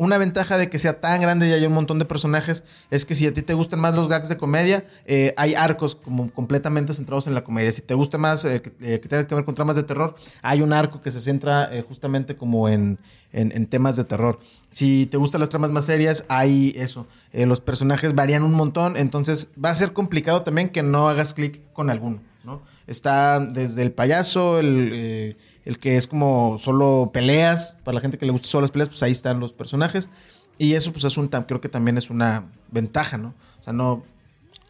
Una 0.00 0.16
ventaja 0.16 0.56
de 0.58 0.70
que 0.70 0.78
sea 0.78 1.00
tan 1.00 1.20
grande 1.20 1.48
y 1.48 1.52
haya 1.52 1.66
un 1.66 1.74
montón 1.74 1.98
de 1.98 2.04
personajes 2.04 2.62
es 2.88 3.04
que 3.04 3.16
si 3.16 3.26
a 3.26 3.34
ti 3.34 3.42
te 3.42 3.54
gustan 3.54 3.80
más 3.80 3.96
los 3.96 4.06
gags 4.06 4.28
de 4.28 4.36
comedia, 4.36 4.84
eh, 5.06 5.34
hay 5.36 5.54
arcos 5.54 5.96
como 5.96 6.30
completamente 6.30 6.94
centrados 6.94 7.26
en 7.26 7.34
la 7.34 7.42
comedia. 7.42 7.72
Si 7.72 7.82
te 7.82 7.94
gusta 7.94 8.16
más, 8.16 8.44
eh, 8.44 8.62
que, 8.62 8.68
eh, 8.80 9.00
que 9.00 9.08
tenga 9.08 9.26
que 9.26 9.34
ver 9.34 9.44
con 9.44 9.56
tramas 9.56 9.74
de 9.74 9.82
terror, 9.82 10.14
hay 10.42 10.62
un 10.62 10.72
arco 10.72 11.02
que 11.02 11.10
se 11.10 11.20
centra 11.20 11.68
eh, 11.76 11.82
justamente 11.82 12.36
como 12.36 12.68
en, 12.68 13.00
en- 13.32 13.50
en 13.50 13.66
temas 13.66 13.96
de 13.96 14.04
terror. 14.04 14.38
Si 14.70 15.06
te 15.06 15.16
gustan 15.16 15.40
las 15.40 15.48
tramas 15.48 15.72
más 15.72 15.86
serias, 15.86 16.24
hay 16.28 16.72
eso. 16.76 17.08
Los 17.32 17.60
personajes 17.60 18.14
varían 18.14 18.44
un 18.44 18.52
montón, 18.54 18.96
entonces 18.96 19.50
va 19.62 19.70
a 19.70 19.74
ser 19.74 19.92
complicado 19.94 20.42
también 20.42 20.68
que 20.68 20.84
no 20.84 21.08
hagas 21.08 21.34
clic 21.34 21.60
con 21.72 21.90
alguno. 21.90 22.20
¿No? 22.44 22.62
Está 22.86 23.40
desde 23.40 23.82
el 23.82 23.92
payaso, 23.92 24.58
el, 24.60 24.90
eh, 24.92 25.36
el 25.64 25.78
que 25.78 25.96
es 25.96 26.06
como 26.06 26.58
solo 26.58 27.10
peleas, 27.12 27.76
para 27.84 27.96
la 27.96 28.00
gente 28.00 28.18
que 28.18 28.26
le 28.26 28.32
gusta 28.32 28.48
solo 28.48 28.62
las 28.62 28.70
peleas, 28.70 28.88
pues 28.88 29.02
ahí 29.02 29.12
están 29.12 29.40
los 29.40 29.52
personajes. 29.52 30.08
Y 30.56 30.74
eso 30.74 30.92
pues 30.92 31.04
es 31.04 31.16
un, 31.16 31.28
creo 31.28 31.60
que 31.60 31.68
también 31.68 31.98
es 31.98 32.10
una 32.10 32.46
ventaja, 32.70 33.16
¿no? 33.18 33.34
O 33.60 33.62
sea, 33.62 33.72
no, 33.72 34.02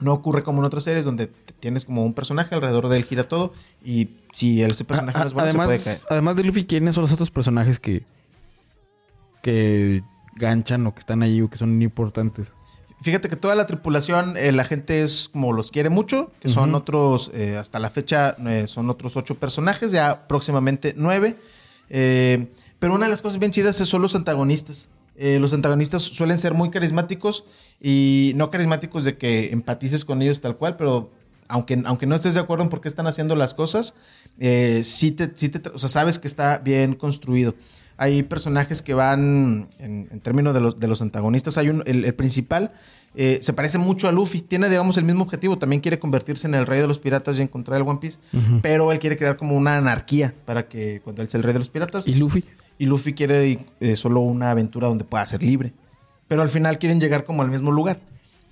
no 0.00 0.12
ocurre 0.12 0.42
como 0.42 0.58
en 0.60 0.64
otras 0.66 0.82
series 0.82 1.04
donde 1.04 1.28
tienes 1.60 1.84
como 1.84 2.04
un 2.04 2.14
personaje 2.14 2.54
alrededor 2.54 2.88
de 2.88 2.96
él 2.98 3.04
gira 3.04 3.24
todo 3.24 3.52
y 3.84 4.10
si 4.34 4.62
ese 4.62 4.84
personaje 4.84 5.16
A- 5.18 5.22
no 5.22 5.26
es 5.28 5.32
bueno 5.34 5.48
además, 5.48 5.70
se 5.70 5.82
puede 5.82 5.84
caer. 5.96 6.06
además 6.10 6.36
de 6.36 6.44
Luffy, 6.44 6.64
¿quiénes 6.66 6.94
son 6.94 7.02
los 7.02 7.12
otros 7.12 7.30
personajes 7.30 7.80
que, 7.80 8.04
que 9.42 10.02
ganchan 10.36 10.86
o 10.86 10.94
que 10.94 11.00
están 11.00 11.22
ahí 11.22 11.40
o 11.40 11.48
que 11.50 11.58
son 11.58 11.80
importantes? 11.82 12.52
Fíjate 13.00 13.28
que 13.28 13.36
toda 13.36 13.54
la 13.54 13.66
tripulación, 13.66 14.36
eh, 14.36 14.50
la 14.52 14.64
gente 14.64 15.02
es 15.02 15.28
como 15.32 15.52
los 15.52 15.70
quiere 15.70 15.88
mucho, 15.88 16.32
que 16.40 16.48
son 16.48 16.74
otros, 16.74 17.30
eh, 17.32 17.56
hasta 17.56 17.78
la 17.78 17.90
fecha 17.90 18.36
eh, 18.46 18.64
son 18.66 18.90
otros 18.90 19.16
ocho 19.16 19.36
personajes, 19.36 19.92
ya 19.92 20.26
próximamente 20.26 20.94
nueve. 20.96 21.36
Pero 22.78 22.94
una 22.94 23.06
de 23.06 23.10
las 23.10 23.22
cosas 23.22 23.38
bien 23.38 23.50
chidas 23.52 23.80
es- 23.80 23.88
son 23.88 24.02
los 24.02 24.14
antagonistas. 24.14 24.88
Eh, 25.16 25.38
los 25.40 25.52
antagonistas 25.52 26.02
suelen 26.02 26.38
ser 26.38 26.54
muy 26.54 26.70
carismáticos 26.70 27.44
y 27.80 28.32
no 28.36 28.50
carismáticos 28.50 29.04
de 29.04 29.16
que 29.16 29.50
empatices 29.52 30.04
con 30.04 30.22
ellos 30.22 30.40
tal 30.40 30.56
cual, 30.56 30.76
pero 30.76 31.10
aunque, 31.48 31.80
aunque 31.86 32.06
no 32.06 32.14
estés 32.14 32.34
de 32.34 32.40
acuerdo 32.40 32.62
en 32.64 32.70
por 32.70 32.80
qué 32.80 32.88
están 32.88 33.06
haciendo 33.08 33.34
las 33.34 33.54
cosas, 33.54 33.94
eh, 34.38 34.82
sí 34.84 35.10
te, 35.10 35.32
sí 35.34 35.48
te 35.48 35.66
o 35.70 35.78
sea, 35.78 35.88
sabes 35.88 36.18
que 36.20 36.28
está 36.28 36.58
bien 36.58 36.94
construido. 36.94 37.54
Hay 37.98 38.22
personajes 38.22 38.80
que 38.80 38.94
van, 38.94 39.68
en, 39.78 40.08
en 40.10 40.20
términos 40.20 40.54
de 40.54 40.60
los, 40.60 40.80
de 40.80 40.88
los 40.88 41.02
antagonistas, 41.02 41.58
hay 41.58 41.68
un, 41.68 41.82
el, 41.84 42.04
el 42.04 42.14
principal 42.14 42.72
eh, 43.14 43.38
se 43.42 43.52
parece 43.52 43.78
mucho 43.78 44.08
a 44.08 44.12
Luffy. 44.12 44.42
Tiene, 44.42 44.68
digamos, 44.68 44.96
el 44.96 45.04
mismo 45.04 45.24
objetivo. 45.24 45.58
También 45.58 45.80
quiere 45.80 45.98
convertirse 45.98 46.46
en 46.46 46.54
el 46.54 46.66
rey 46.66 46.80
de 46.80 46.86
los 46.86 46.98
piratas 46.98 47.38
y 47.38 47.42
encontrar 47.42 47.80
el 47.80 47.86
One 47.86 47.98
Piece. 48.00 48.18
Pero 48.62 48.92
él 48.92 48.98
quiere 48.98 49.16
crear 49.16 49.36
como 49.36 49.56
una 49.56 49.76
anarquía 49.76 50.34
para 50.44 50.68
que 50.68 51.00
cuando 51.02 51.22
él 51.22 51.28
sea 51.28 51.38
el 51.38 51.44
rey 51.44 51.52
de 51.52 51.58
los 51.58 51.68
piratas. 51.68 52.06
¿Y 52.06 52.14
Luffy? 52.14 52.44
Y 52.78 52.86
Luffy 52.86 53.14
quiere 53.14 53.66
eh, 53.80 53.96
solo 53.96 54.20
una 54.20 54.50
aventura 54.50 54.88
donde 54.88 55.04
pueda 55.04 55.26
ser 55.26 55.42
libre. 55.42 55.72
Pero 56.28 56.42
al 56.42 56.48
final 56.48 56.78
quieren 56.78 57.00
llegar 57.00 57.24
como 57.24 57.42
al 57.42 57.50
mismo 57.50 57.72
lugar. 57.72 57.98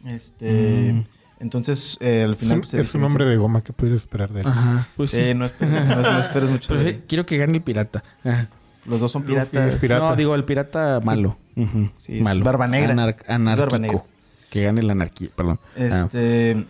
Este. 0.05 0.93
Mm. 0.95 1.05
Entonces, 1.39 1.99
eh, 2.01 2.23
al 2.23 2.35
final. 2.35 2.61
es, 2.61 2.71
pues, 2.71 2.75
es 2.75 2.95
un 2.95 3.05
hombre 3.05 3.27
de 3.27 3.37
goma 3.37 3.63
que 3.63 3.73
puedes 3.73 4.01
esperar 4.01 4.33
de 4.33 4.41
él. 4.41 4.47
Ajá. 4.49 4.89
Pues 4.97 5.11
sí. 5.11 5.19
Eh, 5.21 5.35
no, 5.35 5.45
esperes, 5.45 5.87
no, 5.87 6.03
no 6.03 6.19
esperes 6.19 6.51
mucho. 6.51 6.75
de 6.75 6.89
él. 6.89 7.05
quiero 7.07 7.27
que 7.27 7.37
gane 7.37 7.53
el 7.53 7.63
pirata. 7.63 8.03
Ajá. 8.25 8.49
Los 8.87 9.01
dos 9.01 9.11
son 9.13 9.23
Luffy 9.23 9.33
piratas. 9.35 9.75
es 9.75 9.81
pirata. 9.81 10.09
No, 10.11 10.17
digo, 10.17 10.35
el 10.35 10.45
pirata 10.45 11.01
malo. 11.03 11.37
Ujú. 11.57 11.91
Sí, 11.99 12.19
es 12.21 12.41
barba 12.41 12.67
negra. 12.69 12.93
Anar- 12.93 13.17
Es 13.19 13.27
barba 13.57 13.79
negra. 13.79 13.99
anárquico. 13.99 14.07
Que 14.51 14.63
gane 14.65 14.83
la 14.83 14.93
anarquía, 14.93 15.29
perdón. 15.35 15.59
Ah. 15.77 15.81
Este. 15.83 16.67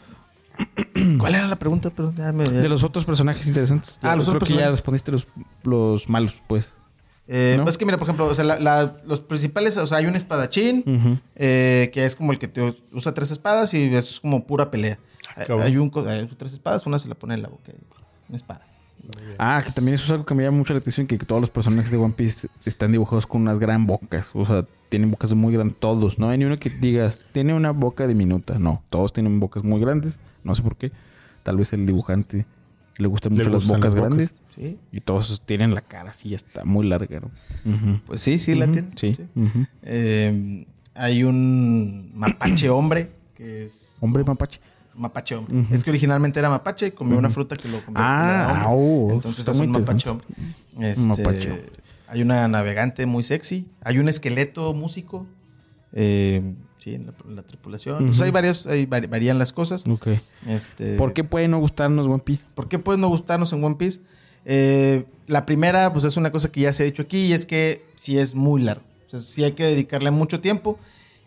¿Cuál 1.18 1.35
era 1.35 1.46
la 1.46 1.57
pregunta? 1.57 1.90
Perdón, 1.90 2.14
ya 2.16 2.33
me- 2.33 2.48
De 2.48 2.68
los 2.68 2.83
otros 2.83 3.05
personajes 3.05 3.46
interesantes. 3.46 3.98
Ah, 4.02 4.12
Yo 4.12 4.16
los 4.16 4.26
creo 4.26 4.37
otros 4.37 4.48
que 4.48 4.55
ya 4.55 4.61
personajes. 4.61 4.70
respondiste 4.79 5.12
los, 5.12 5.26
los 5.64 6.09
malos, 6.09 6.35
pues. 6.46 6.72
Eh, 7.29 7.55
¿no? 7.59 7.64
pues 7.64 7.74
Es 7.74 7.79
que 7.79 7.85
mira, 7.85 7.98
por 7.98 8.07
ejemplo, 8.07 8.24
o 8.26 8.35
sea, 8.35 8.44
la- 8.44 8.59
la- 8.61 8.96
los 9.05 9.20
principales, 9.20 9.76
o 9.76 9.87
sea, 9.87 9.98
hay 9.98 10.07
un 10.07 10.14
espadachín 10.16 11.20
eh, 11.35 11.90
que 11.92 12.05
es 12.05 12.16
como 12.16 12.33
el 12.33 12.38
que 12.38 12.48
te 12.48 12.74
usa 12.92 13.12
tres 13.12 13.31
espadas 13.33 13.74
y 13.74 13.94
es 13.94 14.20
como 14.20 14.46
pura 14.46 14.70
pelea. 14.70 14.98
Hay- 15.35 15.46
cabrón. 15.46 15.66
hay 15.66 15.76
un 15.76 15.92
hay 16.09 16.26
tres 16.38 16.55
espadas, 16.55 16.87
una 16.87 16.98
se 16.98 17.09
la 17.09 17.14
pone 17.16 17.35
en 17.35 17.42
la 17.42 17.48
boca, 17.48 17.72
una 18.29 18.37
espada. 18.37 18.64
Ah, 19.38 19.62
que 19.64 19.71
también 19.73 19.95
eso 19.95 20.05
es 20.05 20.11
algo 20.11 20.25
que 20.25 20.35
me 20.35 20.42
llama 20.42 20.59
mucho 20.59 20.73
la 20.73 20.79
atención, 20.81 21.07
que 21.07 21.19
todos 21.19 21.40
los 21.40 21.51
personajes 21.51 21.90
de 21.90 21.97
One 21.99 22.14
Piece 22.16 22.49
están 22.64 22.92
dibujados 22.92 23.27
con 23.27 23.42
unas 23.42 23.59
gran 23.59 23.87
bocas. 23.87 24.31
O 24.35 24.45
sea, 24.47 24.66
tienen 24.88 25.11
bocas 25.11 25.33
muy 25.35 25.53
grandes, 25.53 25.77
todos. 25.79 26.19
No 26.19 26.29
hay 26.29 26.38
ni 26.38 26.45
uno 26.45 26.57
que 26.59 26.71
digas, 26.71 27.21
tiene 27.33 27.55
una 27.55 27.71
boca 27.73 28.07
diminuta. 28.07 28.59
No, 28.59 28.83
todos 28.90 29.12
tienen 29.12 29.38
bocas 29.40 29.62
muy 29.64 29.81
grandes. 29.81 30.19
No 30.45 30.55
sé 30.55 30.62
por 30.62 30.77
qué. 30.77 30.92
Tal 31.42 31.57
vez 31.57 31.73
el 31.73 31.87
dibujante 31.87 32.47
le 32.99 33.07
gustan 33.09 33.33
Le 33.35 33.38
mucho 33.38 33.51
las 33.51 33.66
bocas 33.66 33.85
las 33.85 33.95
bocas. 33.95 34.09
grandes. 34.09 34.35
¿Sí? 34.55 34.79
Y 34.90 35.01
todos 35.01 35.42
tienen 35.45 35.75
la 35.75 35.83
cara 35.83 36.11
así, 36.11 36.35
está 36.35 36.64
muy 36.64 36.87
larga. 36.87 37.21
¿no? 37.21 38.01
Pues 38.07 38.23
sí, 38.23 38.38
sí, 38.38 38.55
la 38.55 38.64
Ujú, 38.64 38.73
tiene. 38.73 38.90
Sí. 38.97 39.14
Eh, 39.83 40.66
hay 40.95 41.25
un 41.25 42.11
mapache 42.14 42.71
hombre 42.71 43.11
que 43.35 43.64
es... 43.64 43.99
Hombre 44.01 44.25
mapache. 44.25 44.61
Mapache 44.96 45.35
hombre. 45.35 45.64
Es 45.70 45.85
que 45.85 45.90
originalmente 45.90 46.38
era 46.38 46.48
mapache 46.48 46.87
y 46.87 46.90
comió 46.92 47.18
una 47.18 47.30
fruta 47.30 47.56
que 47.56 47.68
lo 47.68 47.76
convirtió 47.85 48.04
Ah, 48.04 48.46
en 48.61 48.66
hombre. 48.66 48.68
oh, 48.70 49.12
Entonces 49.12 49.46
es 49.46 49.61
un 49.61 49.70
mapache 49.70 50.09
hombre. 50.11 50.26
Este, 50.80 51.02
mapache. 51.06 51.66
Hay 52.09 52.22
una 52.22 52.46
navegante 52.48 53.04
muy 53.06 53.22
sexy. 53.22 53.68
Hay 53.82 53.98
un 53.98 54.09
esqueleto 54.09 54.72
músico. 54.74 55.26
eh, 55.92 56.54
sí, 56.78 56.94
en 56.94 57.06
la, 57.06 57.14
en 57.28 57.37
la 57.37 57.42
tripulación. 57.42 57.98
Entonces 58.00 58.22
hay 58.22 58.30
varias, 58.30 58.66
hay, 58.66 58.87
varían 58.87 59.38
las 59.38 59.52
cosas. 59.52 59.85
Ok. 59.88 60.09
Este, 60.46 60.96
¿Por 60.96 61.12
qué 61.12 61.24
puede 61.24 61.48
no 61.48 61.59
gustarnos 61.59 62.06
One 62.06 62.22
Piece? 62.24 62.44
¿Por 62.54 62.68
qué 62.68 62.78
puede 62.78 62.98
no 62.98 63.09
gustarnos 63.09 63.52
en 63.52 63.64
One 63.64 63.76
Piece? 63.76 64.00
Eh, 64.44 65.04
la 65.26 65.44
primera, 65.46 65.92
pues 65.92 66.04
es 66.04 66.16
una 66.16 66.30
cosa 66.30 66.52
que 66.52 66.61
ya 66.61 66.72
se 66.72 66.82
ha 66.85 66.87
dicho 66.87 67.02
aquí 67.02 67.26
y 67.26 67.32
es 67.32 67.44
que 67.46 67.85
sí 67.96 68.18
es 68.18 68.35
muy 68.35 68.62
largo. 68.62 68.85
O 69.06 69.11
sea, 69.11 69.18
sí 69.20 69.42
hay 69.42 69.52
que 69.52 69.64
dedicarle 69.64 70.11
mucho 70.11 70.40
tiempo. 70.40 70.78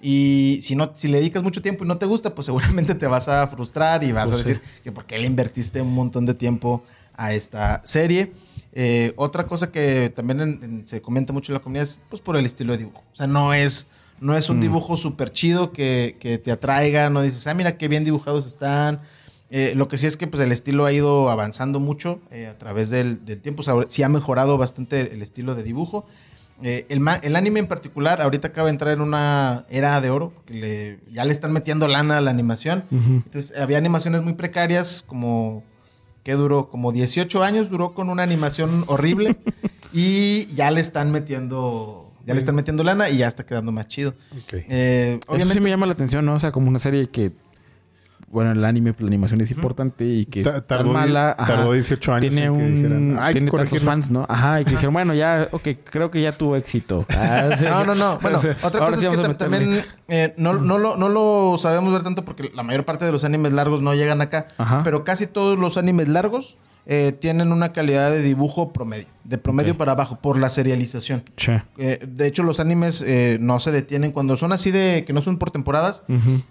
Y 0.02 0.60
si 0.62 0.76
no, 0.76 0.92
si 0.96 1.08
le 1.10 1.18
dedicas 1.18 1.44
mucho 1.44 1.62
tiempo 1.62 1.84
y 1.84 1.88
no 1.88 1.98
te 1.98 2.06
gusta, 2.06 2.34
pues 2.34 2.46
seguramente 2.46 2.96
te 2.96 3.08
vas 3.08 3.28
a 3.28 3.48
frustrar 3.48 4.04
y 4.04 4.12
vas 4.12 4.30
Pues 4.32 4.42
a 4.42 4.44
sí. 4.44 4.50
decir 4.54 4.64
que 4.84 4.92
por 4.92 5.06
qué 5.06 5.18
le 5.18 5.28
invertiste 5.28 5.82
un 5.82 5.94
montón 5.94 6.26
de 6.26 6.34
tiempo 6.34 6.84
a 7.16 7.34
esta 7.34 7.82
serie. 7.84 8.32
Eh, 8.72 9.14
otra 9.18 9.46
cosa 9.48 9.72
que 9.72 10.10
también 10.16 10.40
en- 10.42 10.64
en- 10.64 10.88
se 10.88 11.02
comenta 11.02 11.34
mucho 11.34 11.52
en 11.52 11.56
la 11.56 11.60
comunidad 11.62 11.84
es 11.84 11.98
pues 12.10 12.22
por 12.22 12.38
el 12.38 12.46
estilo 12.46 12.72
de 12.74 12.80
dibujo. 12.80 13.04
O 13.12 13.16
sea, 13.16 13.28
no 13.28 13.54
es, 13.54 13.88
no 14.22 14.38
es 14.38 14.50
un 14.50 14.58
Mm. 14.58 14.62
dibujo 14.62 14.96
súper 14.96 15.32
chido 15.34 15.72
que, 15.74 16.16
que 16.20 16.38
te 16.38 16.52
atraiga, 16.52 17.10
no 17.10 17.22
dices, 17.22 17.46
ah, 17.48 17.54
mira 17.54 17.78
qué 17.78 17.88
bien 17.88 18.06
dibujados 18.06 18.46
están. 18.48 19.02
Eh, 19.52 19.74
lo 19.76 19.88
que 19.88 19.98
sí 19.98 20.06
es 20.06 20.16
que 20.16 20.28
pues, 20.28 20.42
el 20.44 20.52
estilo 20.52 20.86
ha 20.86 20.94
ido 20.94 21.30
avanzando 21.32 21.80
mucho 21.80 22.22
eh, 22.32 22.46
a 22.46 22.58
través 22.58 22.90
del, 22.92 23.26
del 23.26 23.42
tiempo. 23.42 23.62
O 23.62 23.66
sea, 23.66 23.74
sí 23.90 24.04
ha 24.04 24.08
mejorado 24.10 24.58
bastante 24.60 25.12
el 25.14 25.22
estilo 25.24 25.56
de 25.56 25.64
dibujo. 25.64 26.06
Eh, 26.62 26.86
el, 26.90 27.02
el 27.24 27.36
anime 27.36 27.60
en 27.62 27.68
particular 27.68 28.22
ahorita 28.22 28.50
acaba 28.50 28.66
de 28.68 28.72
entrar 28.72 28.94
en 28.94 29.02
una 29.02 29.66
era 29.70 30.00
de 30.02 30.10
oro. 30.10 30.34
Que 30.46 30.54
le- 30.54 31.00
ya 31.14 31.24
le 31.26 31.32
están 31.32 31.54
metiendo 31.54 31.88
lana 31.88 32.18
a 32.18 32.22
la 32.22 32.32
animación. 32.32 32.84
Entonces, 32.92 33.58
había 33.58 33.78
animaciones 33.78 34.22
muy 34.24 34.34
precarias, 34.34 35.04
como 35.06 35.64
que 36.24 36.34
duró 36.34 36.70
como 36.70 36.92
18 36.92 37.44
años, 37.44 37.70
duró 37.70 37.94
con 37.94 38.10
una 38.10 38.24
animación 38.24 38.84
horrible 38.88 39.38
y 39.94 40.46
ya 40.48 40.70
le 40.70 40.82
están 40.82 41.12
metiendo, 41.12 42.12
ya 42.26 42.34
le 42.34 42.40
están 42.40 42.56
metiendo 42.56 42.84
lana 42.84 43.10
y 43.10 43.18
ya 43.18 43.28
está 43.28 43.46
quedando 43.46 43.72
más 43.72 43.88
chido. 43.88 44.16
Ok. 44.44 44.54
Eh, 44.70 45.20
Eso 45.36 45.50
sí 45.54 45.60
me 45.62 45.70
llama 45.70 45.86
la 45.86 45.94
atención, 45.94 46.26
¿no? 46.26 46.36
O 46.36 46.40
sea, 46.40 46.52
como 46.52 46.68
una 46.68 46.80
serie 46.80 47.10
que... 47.10 47.32
Bueno, 48.32 48.52
el 48.52 48.64
anime, 48.64 48.94
pues, 48.94 49.02
la 49.02 49.08
animación 49.08 49.42
es 49.42 49.52
importante 49.52 50.06
y 50.06 50.26
que 50.26 50.44
tardó 50.44 50.92
mala. 50.94 51.36
tardó 51.48 51.74
18 51.74 52.14
años 52.14 52.34
Tiene 52.34 52.48
en 52.48 52.54
que 52.56 52.60
un... 52.64 52.76
dijeran, 52.76 53.20
"Hay 53.20 53.34
que 53.34 53.40
tiene 53.40 53.52
tantos 53.52 53.52
corregirlo". 53.70 53.86
fans, 53.92 54.12
¿no? 54.12 54.26
Ajá, 54.30 54.62
y 54.62 54.66
que 54.66 54.72
dijeron, 54.72 54.94
bueno, 54.94 55.14
ya... 55.14 55.48
Ok, 55.52 55.68
creo 55.84 56.12
que 56.12 56.22
ya 56.22 56.32
tuvo 56.32 56.56
éxito. 56.56 57.06
Ah. 57.18 57.50
No, 57.62 57.86
no, 57.86 57.96
no. 57.96 58.20
Bueno, 58.20 58.38
O 58.38 58.42
sea, 58.42 58.56
otra 58.62 58.86
cosa 58.86 58.98
sí 59.00 59.08
es 59.08 59.18
que 59.28 59.34
también 59.34 59.84
eh, 60.08 60.34
no, 60.38 60.54
no, 60.54 60.78
lo, 60.78 60.96
no 60.96 61.10
lo 61.10 61.58
sabemos 61.58 61.92
ver 61.92 62.04
tanto 62.04 62.24
porque 62.24 62.52
la 62.56 62.64
mayor 62.64 62.86
parte 62.86 63.06
de 63.06 63.12
los 63.12 63.24
animes 63.24 63.52
largos 63.52 63.82
no 63.82 63.94
llegan 63.96 64.22
acá. 64.22 64.48
Ajá. 64.58 64.82
Pero 64.84 65.04
casi 65.04 65.28
todos 65.28 65.58
los 65.60 65.78
animes 65.78 66.08
largos 66.08 66.58
eh, 66.86 67.12
tienen 67.20 67.52
una 67.52 67.72
calidad 67.74 68.10
de 68.12 68.22
dibujo 68.22 68.72
promedio. 68.74 69.08
De 69.24 69.38
promedio 69.38 69.78
para 69.78 69.92
abajo, 69.92 70.18
por 70.22 70.40
la 70.40 70.50
serialización. 70.50 71.24
Che. 71.36 71.62
Eh, 71.78 72.00
de 72.08 72.26
hecho, 72.28 72.42
los 72.44 72.60
animes 72.60 73.02
eh, 73.06 73.38
no 73.40 73.60
se 73.60 73.72
detienen. 73.72 74.12
Cuando 74.12 74.38
son 74.38 74.52
así 74.54 74.72
de 74.72 75.04
que 75.06 75.14
no 75.14 75.22
son 75.22 75.38
por 75.38 75.52
temporadas, 75.52 76.04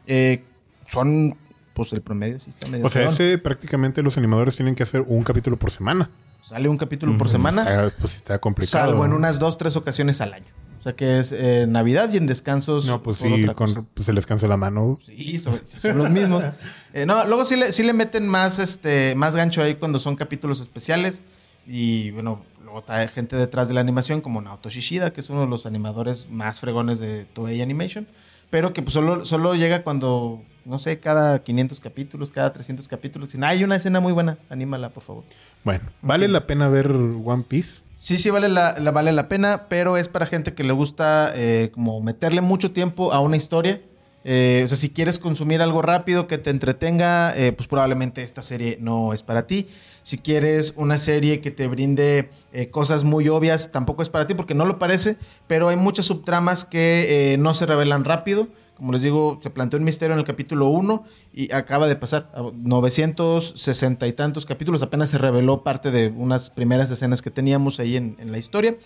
eh, 0.07 0.45
son 0.87 1.37
pues 1.79 1.93
el 1.93 2.03
promedio. 2.03 2.41
Sí 2.41 2.51
está 2.51 2.67
medio 2.67 2.85
O 2.85 2.91
sea, 2.91 3.07
ese 3.07 3.38
prácticamente 3.38 4.03
los 4.03 4.19
animadores 4.19 4.57
tienen 4.57 4.75
que 4.75 4.83
hacer 4.83 5.03
un 5.07 5.23
capítulo 5.23 5.57
por 5.57 5.71
semana. 5.71 6.11
Sale 6.43 6.69
un 6.69 6.77
capítulo 6.77 7.17
por 7.17 7.29
semana, 7.29 7.62
Está, 7.62 8.01
pues 8.01 8.17
está 8.17 8.38
complicado. 8.41 8.87
salvo 8.87 9.05
en 9.05 9.12
unas 9.12 9.38
dos, 9.38 9.59
tres 9.59 9.77
ocasiones 9.77 10.21
al 10.21 10.35
año. 10.35 10.47
O 10.81 10.83
sea, 10.83 10.97
que 10.97 11.19
es 11.19 11.31
eh, 11.31 11.67
Navidad 11.69 12.12
y 12.12 12.17
en 12.17 12.27
descansos. 12.27 12.87
No, 12.87 13.03
pues 13.03 13.19
sí, 13.19 13.47
con, 13.55 13.87
pues 13.95 14.07
se 14.07 14.12
les 14.12 14.27
cansa 14.27 14.49
la 14.49 14.57
mano. 14.57 14.99
Sí, 15.05 15.38
son, 15.38 15.61
son 15.64 15.99
los 15.99 16.11
mismos. 16.11 16.49
Eh, 16.95 17.05
no, 17.05 17.27
luego 17.27 17.45
sí 17.45 17.55
le, 17.55 17.71
sí 17.71 17.83
le 17.83 17.93
meten 17.93 18.27
más, 18.27 18.59
este, 18.59 19.14
más 19.14 19.37
gancho 19.37 19.62
ahí 19.62 19.75
cuando 19.75 19.99
son 19.99 20.17
capítulos 20.17 20.61
especiales. 20.61 21.23
Y 21.67 22.11
bueno, 22.12 22.43
luego 22.64 22.83
trae 22.83 23.07
gente 23.09 23.37
detrás 23.37 23.69
de 23.69 23.75
la 23.75 23.81
animación 23.81 24.23
como 24.23 24.41
Naoto 24.41 24.71
Shishida, 24.71 25.12
que 25.12 25.21
es 25.21 25.29
uno 25.29 25.43
de 25.43 25.47
los 25.49 25.67
animadores 25.67 26.29
más 26.31 26.61
fregones 26.61 26.99
de 26.99 27.27
Toei 27.27 27.61
Animation. 27.61 28.09
Pero 28.49 28.73
que 28.73 28.83
pues 28.83 28.95
solo, 28.95 29.27
solo 29.27 29.55
llega 29.55 29.83
cuando, 29.83 30.43
no 30.68 30.78
sé, 30.78 31.00
cada 31.00 31.38
500 31.42 31.81
capítulos, 31.81 32.31
cada 32.31 32.52
300 32.52 32.87
capítulos. 32.88 33.28
Dicen, 33.28 33.42
"Ah, 33.44 33.48
hay 33.48 33.64
una 33.64 33.76
escena 33.76 34.00
muy 34.00 34.12
buena, 34.12 34.38
anímala, 34.50 34.90
por 34.90 35.02
favor. 35.02 35.24
Bueno, 35.64 35.85
¿vale 36.02 36.28
la 36.28 36.46
pena 36.46 36.68
ver 36.68 36.90
One 36.92 37.44
Piece? 37.48 37.81
Sí, 37.96 38.16
sí 38.18 38.31
vale 38.31 38.48
la, 38.48 38.76
la- 38.78 38.90
vale 38.92 39.12
la 39.12 39.28
pena, 39.28 39.66
pero 39.68 39.96
es 39.96 40.07
para 40.09 40.26
gente 40.26 40.54
que 40.54 40.62
le 40.64 40.72
gusta 40.72 41.33
eh, 41.35 41.70
como 41.74 42.00
meterle 42.00 42.40
mucho 42.42 42.70
tiempo 42.70 43.12
a 43.12 43.18
una 43.20 43.37
historia. 43.37 43.81
Eh, 44.24 44.62
o 44.64 44.68
sea, 44.68 44.76
si 44.76 44.90
quieres 44.90 45.18
consumir 45.18 45.62
algo 45.62 45.81
rápido 45.81 46.26
que 46.26 46.38
te 46.38 46.50
entretenga, 46.50 47.35
eh, 47.37 47.52
pues 47.52 47.66
probablemente 47.68 48.22
esta 48.22 48.42
serie 48.42 48.76
no 48.81 49.12
es 49.14 49.22
para 49.22 49.46
ti. 49.46 49.68
Si 50.02 50.18
quieres 50.18 50.74
una 50.76 50.98
serie 50.98 51.40
que 51.40 51.50
te 51.50 51.66
brinde 51.66 52.28
eh, 52.52 52.68
cosas 52.70 53.04
muy 53.04 53.28
obvias, 53.28 53.72
tampoco 53.72 54.02
es 54.02 54.11
para 54.11 54.26
ti 54.26 54.35
porque 54.35 54.54
no 54.54 54.64
lo 54.64 54.78
parece, 54.78 55.16
pero 55.46 55.68
hay 55.68 55.76
muchas 55.76 56.07
subtramas 56.07 56.64
que 56.64 57.37
no 57.38 57.54
se 57.54 57.66
revelan 57.66 58.04
rápido. 58.04 58.48
Como 58.79 58.93
les 58.93 59.03
digo, 59.03 59.38
se 59.43 59.51
planteó 59.51 59.79
un 59.79 59.85
misterio 59.85 60.14
en 60.14 60.21
el 60.21 60.25
capítulo 60.25 60.69
1 60.69 61.05
y 61.35 61.53
acaba 61.53 61.87
de 61.88 61.97
pasar. 61.97 62.31
A 62.35 62.43
960 62.55 64.07
y 64.07 64.12
tantos 64.12 64.47
capítulos. 64.47 64.83
Apenas 64.83 65.11
se 65.11 65.19
reveló 65.19 65.62
parte 65.62 65.91
de 65.91 66.09
unas 66.09 66.49
primeras 66.51 66.91
escenas 66.91 67.21
que 67.21 67.31
teníamos 67.31 67.81
ahí 67.81 67.97
en, 67.97 68.17
en 68.19 68.33
la 68.33 68.38
historia. 68.38 68.77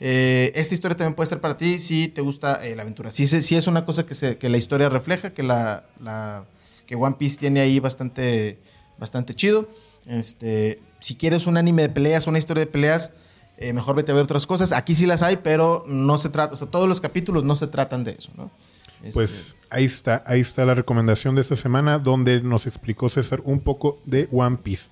Eh, 0.00 0.52
esta 0.54 0.74
historia 0.74 0.96
también 0.96 1.14
puede 1.14 1.28
ser 1.28 1.40
para 1.40 1.56
ti 1.56 1.78
si 1.78 2.08
te 2.08 2.20
gusta 2.20 2.62
eh, 2.66 2.76
la 2.76 2.82
aventura. 2.82 3.10
Si, 3.12 3.26
si 3.26 3.54
es 3.56 3.66
una 3.66 3.84
cosa 3.86 4.04
que, 4.04 4.14
se, 4.14 4.36
que 4.36 4.48
la 4.48 4.58
historia 4.58 4.88
refleja, 4.88 5.30
que, 5.32 5.42
la, 5.42 5.86
la- 6.02 6.44
que 6.86 6.96
One 6.96 7.16
Piece 7.18 7.38
tiene 7.38 7.60
ahí 7.60 7.80
bastante, 7.80 8.58
bastante 8.98 9.34
chido. 9.34 9.68
Este, 10.06 10.80
si 11.00 11.14
quieres 11.16 11.46
un 11.46 11.56
anime 11.56 11.82
de 11.82 11.88
peleas, 11.88 12.26
una 12.26 12.38
historia 12.38 12.64
de 12.64 12.70
peleas, 12.70 13.12
eh, 13.58 13.72
mejor 13.72 13.96
vete 13.96 14.12
a 14.12 14.14
ver 14.14 14.24
otras 14.24 14.46
cosas. 14.46 14.72
Aquí 14.72 14.94
sí 14.94 15.06
las 15.06 15.22
hay, 15.22 15.36
pero 15.38 15.82
no 15.86 16.18
se 16.18 16.28
trata, 16.28 16.54
o 16.54 16.56
sea, 16.56 16.66
todos 16.68 16.88
los 16.88 17.00
capítulos 17.00 17.44
no 17.44 17.56
se 17.56 17.66
tratan 17.68 18.04
de 18.04 18.12
eso, 18.18 18.30
¿no? 18.36 18.50
Este, 19.08 19.14
Pues 19.14 19.56
ahí 19.70 19.84
está, 19.84 20.22
ahí 20.26 20.40
está 20.40 20.64
la 20.64 20.74
recomendación 20.74 21.34
de 21.34 21.40
esta 21.40 21.56
semana 21.56 21.98
donde 21.98 22.40
nos 22.42 22.66
explicó 22.66 23.08
César 23.08 23.40
un 23.44 23.60
poco 23.60 24.00
de 24.04 24.28
One 24.32 24.58
Piece. 24.62 24.90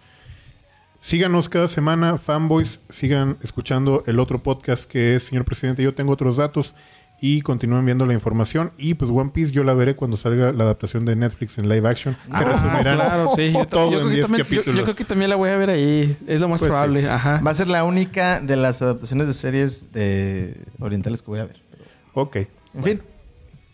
Síganos 1.00 1.48
cada 1.50 1.68
semana, 1.68 2.16
fanboys, 2.16 2.80
sigan 2.88 3.36
escuchando 3.42 4.02
el 4.06 4.18
otro 4.18 4.42
podcast 4.42 4.90
que 4.90 5.14
es 5.16 5.24
Señor 5.24 5.44
Presidente, 5.44 5.82
yo 5.82 5.94
tengo 5.94 6.12
otros 6.12 6.38
datos 6.38 6.74
y 7.20 7.42
continúen 7.42 7.84
viendo 7.84 8.06
la 8.06 8.14
información. 8.14 8.72
Y 8.78 8.94
pues 8.94 9.10
One 9.10 9.30
Piece 9.32 9.52
yo 9.52 9.64
la 9.64 9.74
veré 9.74 9.96
cuando 9.96 10.16
salga 10.16 10.50
la 10.52 10.64
adaptación 10.64 11.04
de 11.04 11.14
Netflix 11.14 11.58
en 11.58 11.68
live 11.68 11.86
action. 11.88 12.16
Ah, 12.30 12.80
claro, 12.82 13.30
sí. 13.36 13.52
Yo, 13.52 13.66
todo 13.68 13.90
yo 13.92 14.00
en 14.00 14.08
creo 14.08 14.08
que 14.08 14.14
10 14.14 14.26
también, 14.26 14.44
yo- 14.48 14.54
yo, 14.54 14.56
capítulos. 14.62 14.82
creo 14.84 14.96
que 14.96 15.04
también 15.04 15.30
la 15.30 15.36
voy 15.36 15.50
a 15.50 15.56
ver 15.58 15.70
ahí. 15.70 16.16
Es 16.26 16.40
lo 16.40 16.48
más 16.48 16.58
Pues 16.60 16.70
sí. 16.70 16.72
probable. 16.72 17.08
Ajá. 17.08 17.40
Va 17.46 17.50
a 17.50 17.54
ser 17.54 17.68
la 17.68 17.84
única 17.84 18.40
de 18.40 18.56
las 18.56 18.80
adaptaciones 18.82 19.26
de 19.26 19.32
series 19.34 19.92
de 19.92 20.58
orientales 20.80 21.20
que 21.22 21.30
voy 21.30 21.40
a 21.40 21.44
ver. 21.46 21.62
Ok. 22.14 22.36
En 22.74 22.82
fin. 22.82 23.02